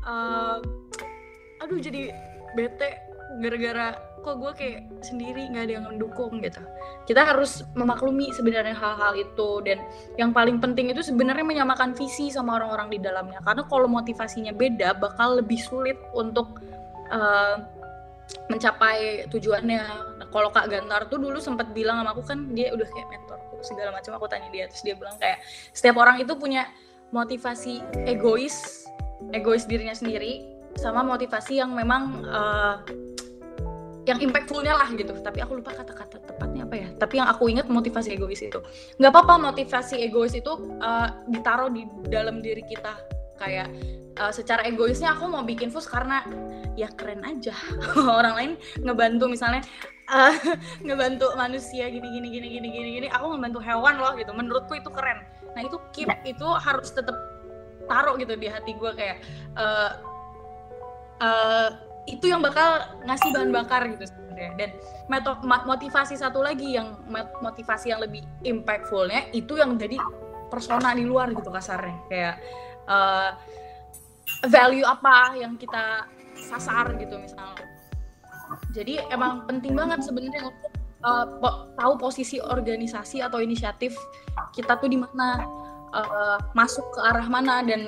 [0.01, 0.57] uh,
[1.63, 2.11] aduh jadi
[2.53, 6.63] bete gara-gara kok gue kayak sendiri nggak ada yang mendukung gitu.
[7.03, 9.83] Kita harus memaklumi sebenarnya hal-hal itu dan
[10.15, 13.43] yang paling penting itu sebenarnya menyamakan visi sama orang-orang di dalamnya.
[13.43, 16.63] Karena kalau motivasinya beda bakal lebih sulit untuk
[17.11, 17.59] uh,
[18.47, 19.83] mencapai tujuannya.
[20.23, 23.59] Nah, kalau kak Gantar tuh dulu sempat bilang sama aku kan dia udah kayak mentorku
[23.59, 24.15] segala macam.
[24.15, 25.43] Aku tanya dia terus dia bilang kayak
[25.75, 26.71] setiap orang itu punya
[27.11, 28.87] motivasi egois
[29.31, 32.81] egois dirinya sendiri sama motivasi yang memang uh,
[34.03, 35.15] yang impactfulnya lah gitu.
[35.23, 36.87] Tapi aku lupa kata-kata tepatnya apa ya.
[36.99, 38.59] Tapi yang aku ingat motivasi egois itu.
[38.99, 40.51] Nggak apa-apa motivasi egois itu
[40.83, 42.99] uh, ditaruh di dalam diri kita.
[43.39, 43.71] Kayak
[44.19, 46.23] uh, secara egoisnya aku mau bikin fus karena
[46.75, 47.55] ya keren aja.
[48.19, 48.51] Orang lain
[48.83, 49.63] ngebantu misalnya
[50.11, 50.35] uh,
[50.85, 53.07] ngebantu manusia gini gini gini gini gini gini.
[53.07, 54.35] Aku ngebantu hewan loh gitu.
[54.35, 55.23] Menurutku itu keren.
[55.55, 57.15] Nah itu keep itu harus tetap
[57.87, 59.19] taruh gitu di hati gue kayak
[59.59, 60.12] uh,
[61.21, 61.69] uh,
[62.09, 64.51] itu yang bakal ngasih bahan bakar gitu sebenarnya.
[64.59, 64.69] Dan
[65.67, 66.99] motivasi satu lagi yang
[67.39, 69.99] motivasi yang lebih impactfulnya itu yang jadi
[70.51, 71.97] persona di luar gitu kasarnya.
[72.11, 72.35] Kayak
[72.87, 73.29] uh,
[74.47, 77.65] value apa yang kita sasar gitu misalnya.
[78.75, 80.71] Jadi emang penting banget sebenarnya untuk
[81.05, 81.25] uh,
[81.79, 83.95] tahu posisi organisasi atau inisiatif
[84.53, 85.41] kita tuh di mana
[85.93, 87.85] uh, masuk ke arah mana dan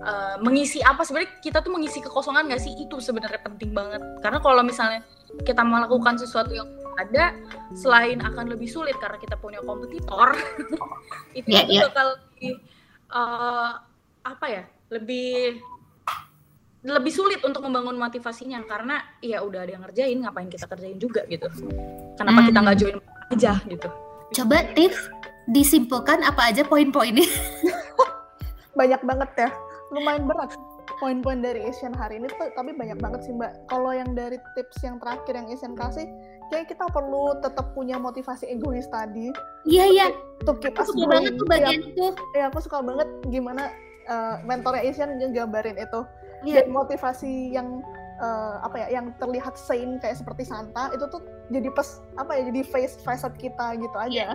[0.00, 1.04] uh, mengisi apa.
[1.04, 2.72] Sebenarnya kita tuh mengisi kekosongan nggak sih?
[2.80, 4.00] Itu sebenarnya penting banget.
[4.24, 5.04] Karena kalau misalnya
[5.44, 7.32] kita melakukan sesuatu yang ada
[7.72, 10.36] selain akan lebih sulit karena kita punya kompetitor
[11.38, 11.88] itu yeah, yeah.
[11.88, 12.52] bakal lebih
[13.12, 13.70] uh,
[14.24, 14.64] apa ya?
[14.92, 15.60] Lebih
[16.82, 18.64] lebih sulit untuk membangun motivasinya.
[18.64, 21.46] Karena ya udah ada yang ngerjain ngapain kita kerjain juga gitu?
[22.16, 22.48] Kenapa hmm.
[22.50, 22.96] kita nggak join
[23.32, 23.88] aja gitu?
[24.32, 27.26] Coba tips disimpulkan apa aja poin-poinnya
[28.78, 29.50] banyak banget ya.
[29.92, 30.56] Lumayan berat
[30.98, 33.52] poin-poin dari Asian hari ini tuh tapi banyak banget sih mbak.
[33.68, 36.08] Kalau yang dari tips yang terakhir yang Asian kasih
[36.48, 39.28] kayak kita perlu tetap punya motivasi egois tadi.
[39.68, 40.06] Iya iya.
[40.46, 42.06] Tuh keep us suka banget tuh bagian ya, itu.
[42.36, 43.68] Ya aku suka banget gimana
[44.08, 46.02] uh, mentornya Asian gambarin itu.
[46.42, 46.66] Yeah.
[46.66, 47.86] dan motivasi yang
[48.18, 51.22] uh, apa ya yang terlihat sane kayak seperti Santa itu tuh
[51.54, 54.34] jadi pas apa ya jadi face facet kita gitu aja.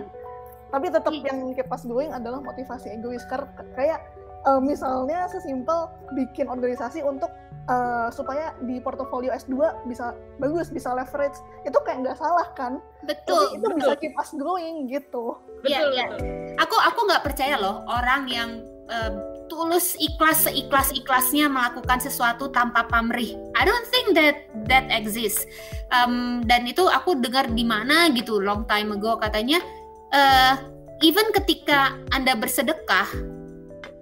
[0.68, 1.32] Tapi tetap yeah.
[1.32, 4.00] yang keep going adalah motivasi egois karena kayak
[4.46, 7.32] uh, misalnya sesimpel bikin organisasi untuk
[7.68, 11.36] uh, supaya di portofolio S2 bisa bagus, bisa leverage.
[11.68, 12.80] Itu kayak nggak salah kan?
[13.04, 13.54] Betul.
[13.54, 13.78] Tapi itu betul.
[13.78, 15.36] bisa keep us going gitu.
[15.64, 16.06] Iya, iya.
[16.60, 18.50] Aku aku nggak percaya loh orang yang
[18.88, 19.12] uh,
[19.48, 23.36] tulus ikhlas seikhlas ikhlasnya melakukan sesuatu tanpa pamrih.
[23.56, 25.44] I don't think that that exists.
[25.88, 29.60] Um, dan itu aku dengar di mana gitu long time ago katanya.
[30.08, 30.54] Uh,
[31.04, 33.08] even ketika anda bersedekah,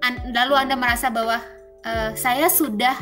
[0.07, 1.43] an lalu anda merasa bahwa
[1.83, 2.95] uh, saya sudah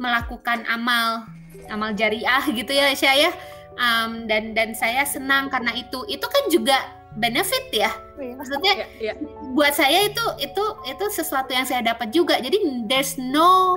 [0.00, 1.24] melakukan amal
[1.72, 3.32] amal jariah gitu ya saya
[3.76, 6.04] um, dan dan saya senang karena itu.
[6.08, 6.76] Itu kan juga
[7.16, 7.92] benefit ya.
[8.16, 8.32] Iya.
[8.32, 9.14] maksudnya ya, ya.
[9.52, 12.40] buat saya itu itu itu sesuatu yang saya dapat juga.
[12.40, 13.76] Jadi there's no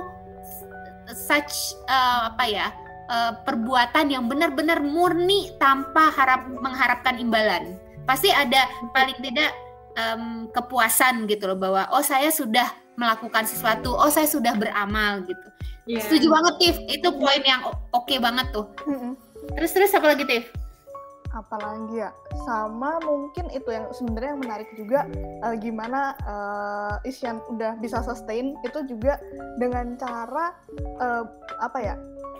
[1.12, 2.66] such uh, apa ya
[3.10, 7.76] uh, perbuatan yang benar-benar murni tanpa harap mengharapkan imbalan
[8.10, 9.54] pasti ada paling tidak
[9.94, 12.66] um, kepuasan gitu loh bahwa oh saya sudah
[12.98, 15.46] melakukan sesuatu oh saya sudah beramal gitu.
[15.86, 16.02] Yeah.
[16.02, 16.76] setuju banget Tiff.
[16.90, 18.66] Itu poin yang oke okay banget tuh.
[19.54, 20.50] Terus terus apa lagi Tiff?
[21.30, 22.10] Apalagi ya?
[22.42, 25.06] Sama mungkin itu yang sebenarnya yang menarik juga
[25.46, 29.22] uh, gimana uh, Isyan udah bisa sustain itu juga
[29.62, 30.58] dengan cara
[30.98, 31.22] uh,
[31.62, 31.94] apa ya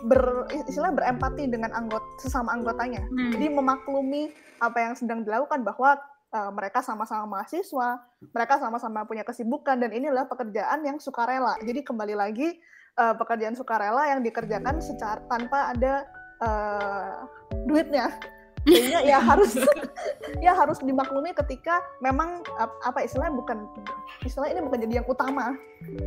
[0.06, 3.04] ber istilah berempati dengan anggota sesama anggotanya.
[3.04, 3.32] Hmm.
[3.36, 5.96] jadi memaklumi apa yang sedang dilakukan bahwa
[6.32, 8.00] uh, mereka sama-sama mahasiswa
[8.32, 11.56] mereka sama-sama punya kesibukan dan ini adalah pekerjaan yang sukarela.
[11.64, 12.48] Jadi kembali lagi
[13.00, 16.04] uh, pekerjaan sukarela yang dikerjakan secara tanpa ada
[16.40, 17.14] uh,
[17.68, 18.12] duitnya
[18.68, 19.56] sehingga ya harus
[20.44, 22.44] ya harus dimaklumi ketika memang
[22.84, 23.64] apa istilahnya bukan
[24.24, 25.56] istilah ini bukan jadi yang utama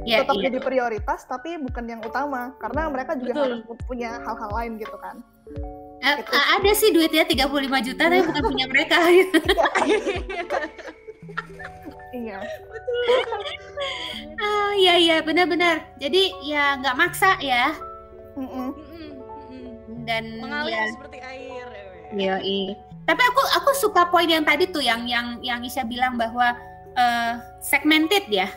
[0.06, 0.46] ya, tetap iya.
[0.50, 3.44] jadi prioritas tapi bukan yang utama karena mereka juga Betul.
[3.44, 5.16] harus punya hal-hal lain gitu kan
[6.06, 6.30] uh, gitu.
[6.30, 9.38] ada sih duitnya 35 juta tapi bukan punya mereka gitu.
[12.14, 12.38] iya
[14.38, 17.74] oh iya iya benar-benar jadi ya nggak maksa ya
[18.38, 18.70] mm -mm.
[20.06, 20.94] dan mengalir ya.
[20.94, 21.53] seperti air
[22.16, 26.16] ya Iya, Tapi aku aku suka poin yang tadi tuh yang yang yang Isya bilang
[26.16, 26.56] bahwa
[26.96, 28.48] uh, segmented ya.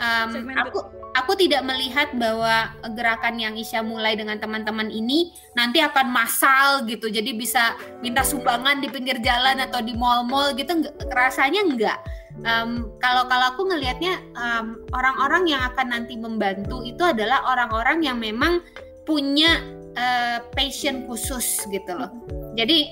[0.00, 0.72] Um, segmented.
[0.72, 0.78] Aku
[1.16, 7.08] aku tidak melihat bahwa gerakan yang Isya mulai dengan teman-teman ini nanti akan massal gitu.
[7.08, 10.84] Jadi bisa minta sumbangan di pinggir jalan atau di mall-mall gitu.
[11.12, 11.98] Rasanya enggak.
[12.44, 18.20] Um, kalau kalau aku ngelihatnya um, orang-orang yang akan nanti membantu itu adalah orang-orang yang
[18.20, 18.60] memang
[19.08, 19.56] punya
[19.96, 22.12] uh, passion khusus gitu loh.
[22.56, 22.90] Jadi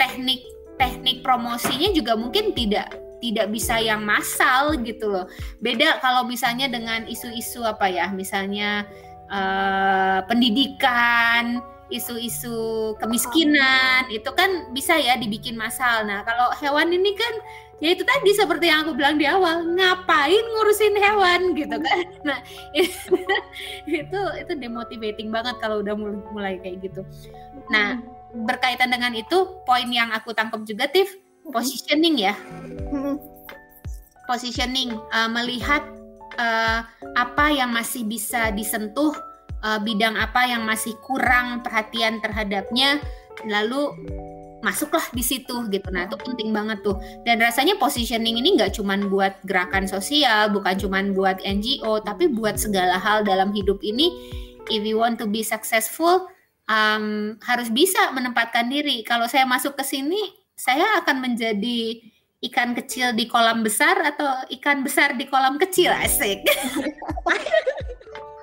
[0.00, 0.40] teknik
[0.80, 5.26] teknik promosinya juga mungkin tidak tidak bisa yang massal gitu loh.
[5.64, 8.84] Beda kalau misalnya dengan isu-isu apa ya, misalnya
[9.32, 16.04] uh, pendidikan, isu-isu kemiskinan, itu kan bisa ya dibikin massal.
[16.04, 17.34] Nah, kalau hewan ini kan
[17.84, 22.04] ya itu tadi seperti yang aku bilang di awal ngapain ngurusin hewan gitu kan?
[22.24, 22.40] Nah
[24.00, 25.92] itu itu demotivating banget kalau udah
[26.32, 27.04] mulai kayak gitu.
[27.68, 28.00] Nah
[28.48, 31.12] berkaitan dengan itu poin yang aku tangkap juga Tiff
[31.52, 32.32] positioning ya.
[34.24, 35.84] Positioning uh, melihat
[36.40, 39.12] uh, apa yang masih bisa disentuh,
[39.60, 43.04] uh, bidang apa yang masih kurang perhatian terhadapnya,
[43.44, 43.92] lalu
[44.64, 45.88] masuklah di situ gitu.
[45.92, 46.96] Nah itu penting banget tuh.
[47.28, 52.56] Dan rasanya positioning ini nggak cuman buat gerakan sosial, bukan cuman buat NGO, tapi buat
[52.56, 54.08] segala hal dalam hidup ini.
[54.72, 56.24] If you want to be successful,
[56.64, 59.04] um, harus bisa menempatkan diri.
[59.04, 62.00] Kalau saya masuk ke sini, saya akan menjadi
[62.48, 66.44] ikan kecil di kolam besar atau ikan besar di kolam kecil asik.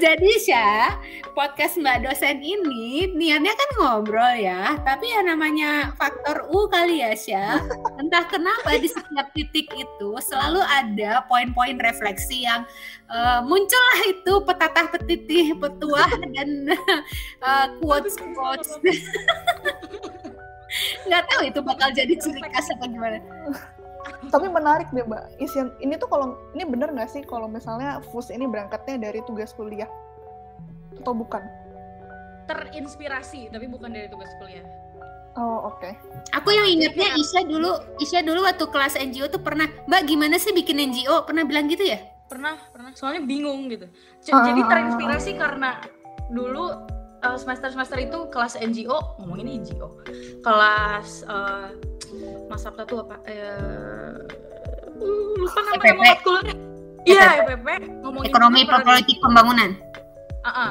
[0.00, 0.96] Jadi Syah,
[1.36, 7.12] podcast Mbak dosen ini niatnya kan ngobrol ya, tapi ya namanya faktor U kali ya
[7.12, 7.60] Syah.
[8.00, 12.64] Entah kenapa di setiap titik itu selalu ada poin-poin refleksi yang
[13.12, 16.50] uh, muncullah itu petatah petitih petuah dan
[17.44, 18.70] uh, quotes quotes.
[21.04, 23.18] Nggak tahu itu bakal jadi ciri khas apa gimana
[24.28, 28.30] tapi menarik deh mbak isian ini tuh kalau ini bener nggak sih kalau misalnya FUS
[28.30, 29.88] ini berangkatnya dari tugas kuliah
[31.00, 31.40] atau bukan
[32.46, 34.64] terinspirasi tapi bukan dari tugas kuliah
[35.38, 35.78] Oh oke.
[35.78, 35.94] Okay.
[36.34, 40.50] Aku yang ingetnya Isya dulu, Isya dulu waktu kelas NGO tuh pernah, Mbak gimana sih
[40.50, 41.22] bikin NGO?
[41.22, 42.02] Pernah bilang gitu ya?
[42.26, 42.90] Pernah, pernah.
[42.98, 43.86] Soalnya bingung gitu.
[44.26, 45.78] Jadi uh, terinspirasi karena
[46.34, 46.74] dulu
[47.22, 50.02] uh, semester semester itu kelas NGO ngomongin NGO,
[50.42, 51.78] kelas uh,
[52.48, 53.16] Mas Sabta tuh apa?
[53.26, 54.14] Eh,
[55.00, 56.54] uh, lupa namanya mau matkulnya.
[57.08, 57.66] Iya, EPP
[58.04, 59.70] ngomongin ekonomi politik pembangunan.
[60.44, 60.70] Uh -uh,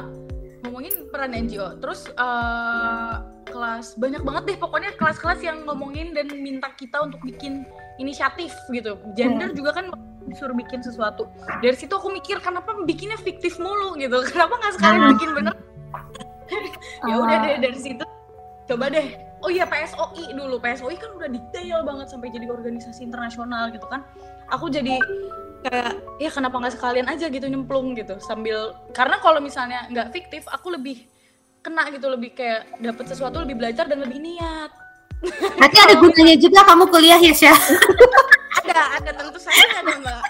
[0.65, 1.81] ngomongin peran NGO.
[1.81, 7.65] Terus uh, kelas banyak banget deh pokoknya kelas-kelas yang ngomongin dan minta kita untuk bikin
[7.97, 8.95] inisiatif gitu.
[9.17, 9.57] Gender hmm.
[9.57, 9.85] juga kan
[10.29, 11.25] disuruh bikin sesuatu.
[11.65, 14.21] Dari situ aku mikir kenapa bikinnya fiktif mulu gitu.
[14.31, 15.09] Kenapa nggak sekali hmm.
[15.17, 15.55] bikin bener?
[17.09, 18.05] ya udah deh dari situ
[18.69, 20.59] coba deh oh iya PSOI dulu.
[20.59, 24.03] PSOI kan udah detail banget sampai jadi organisasi internasional gitu kan.
[24.51, 24.99] Aku jadi
[25.59, 30.47] kayak ya kenapa nggak sekalian aja gitu nyemplung gitu sambil karena kalau misalnya nggak fiktif
[30.47, 31.03] aku lebih
[31.59, 34.71] kena gitu lebih kayak dapet sesuatu lebih belajar dan lebih niat.
[35.59, 37.35] Nanti ada gunanya juga kamu kuliah ya?
[37.35, 37.59] Syah
[38.63, 39.09] ada ada.
[39.11, 40.23] Tentu saja ada mbak.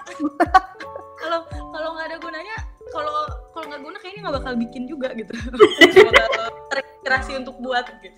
[1.21, 2.55] Kalau kalau nggak ada gunanya
[2.89, 5.33] kalau kalau nggak guna kayaknya nggak bakal bikin juga gitu.
[6.73, 8.17] Terinspirasi untuk buat gitu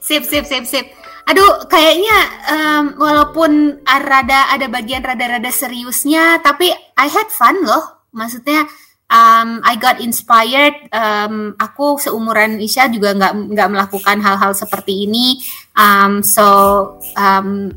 [0.00, 0.86] Sip, sip, sip, sip.
[1.24, 2.18] Aduh, kayaknya
[2.52, 8.04] um, walaupun rada ada bagian rada-rada seriusnya, tapi I had fun loh.
[8.12, 8.68] Maksudnya
[9.08, 10.76] um, I got inspired.
[10.92, 15.40] Um, aku seumuran Isya juga nggak nggak melakukan hal-hal seperti ini.
[15.72, 16.44] Um, so
[17.16, 17.72] um,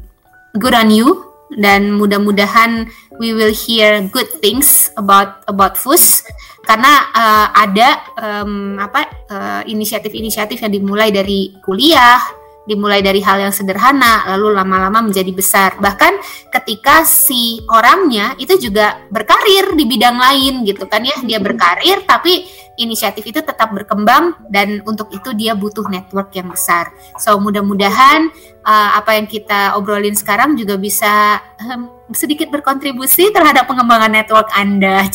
[0.59, 2.91] good on you dan mudah-mudahan
[3.21, 6.25] we will hear good things about about FUS.
[6.67, 7.89] Karena uh, ada
[8.19, 12.19] um, apa uh, inisiatif-inisiatif yang dimulai dari kuliah,
[12.67, 15.79] dimulai dari hal yang sederhana lalu lama-lama menjadi besar.
[15.79, 16.13] Bahkan
[16.51, 22.45] ketika si orangnya itu juga berkarir di bidang lain gitu kan ya, dia berkarir tapi
[22.77, 26.93] inisiatif itu tetap berkembang dan untuk itu dia butuh network yang besar.
[27.17, 28.29] So mudah-mudahan
[28.61, 35.09] uh, apa yang kita obrolin sekarang juga bisa um, sedikit berkontribusi terhadap pengembangan network Anda.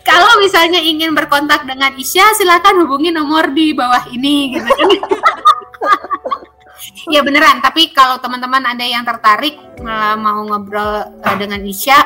[0.00, 4.88] Kalau misalnya ingin berkontak dengan Isya, silakan hubungi nomor di bawah ini gitu kan.
[7.12, 12.00] ya beneran, tapi kalau teman-teman ada yang tertarik uh, mau ngobrol uh, dengan Isya,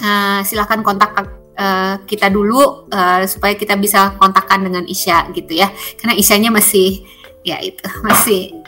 [0.00, 1.12] uh, silakan kontak
[1.60, 5.68] uh, kita dulu uh, supaya kita bisa kontakkan dengan Isya gitu ya.
[6.00, 7.04] Karena Isyanya masih
[7.42, 8.54] ya itu masih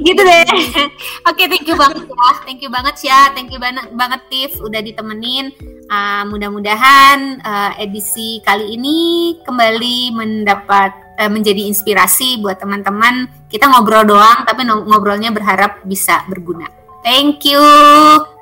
[0.00, 0.42] gitu deh.
[1.30, 2.30] Oke, okay, thank you banget ya.
[2.42, 3.20] Thank you banget ya.
[3.30, 5.54] Thank you banget banget Tiff udah ditemenin.
[5.86, 8.98] Uh, mudah-mudahan uh, edisi kali ini
[9.44, 10.90] kembali mendapat
[11.20, 13.28] uh, menjadi inspirasi buat teman-teman.
[13.46, 16.66] Kita ngobrol doang tapi ngobrolnya berharap bisa berguna.
[17.04, 17.60] Thank you.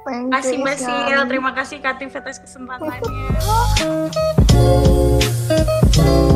[0.03, 1.21] Terima kasih Mbak Sil.
[1.27, 3.31] Terima kasih Kak Tiff atas kesempatannya.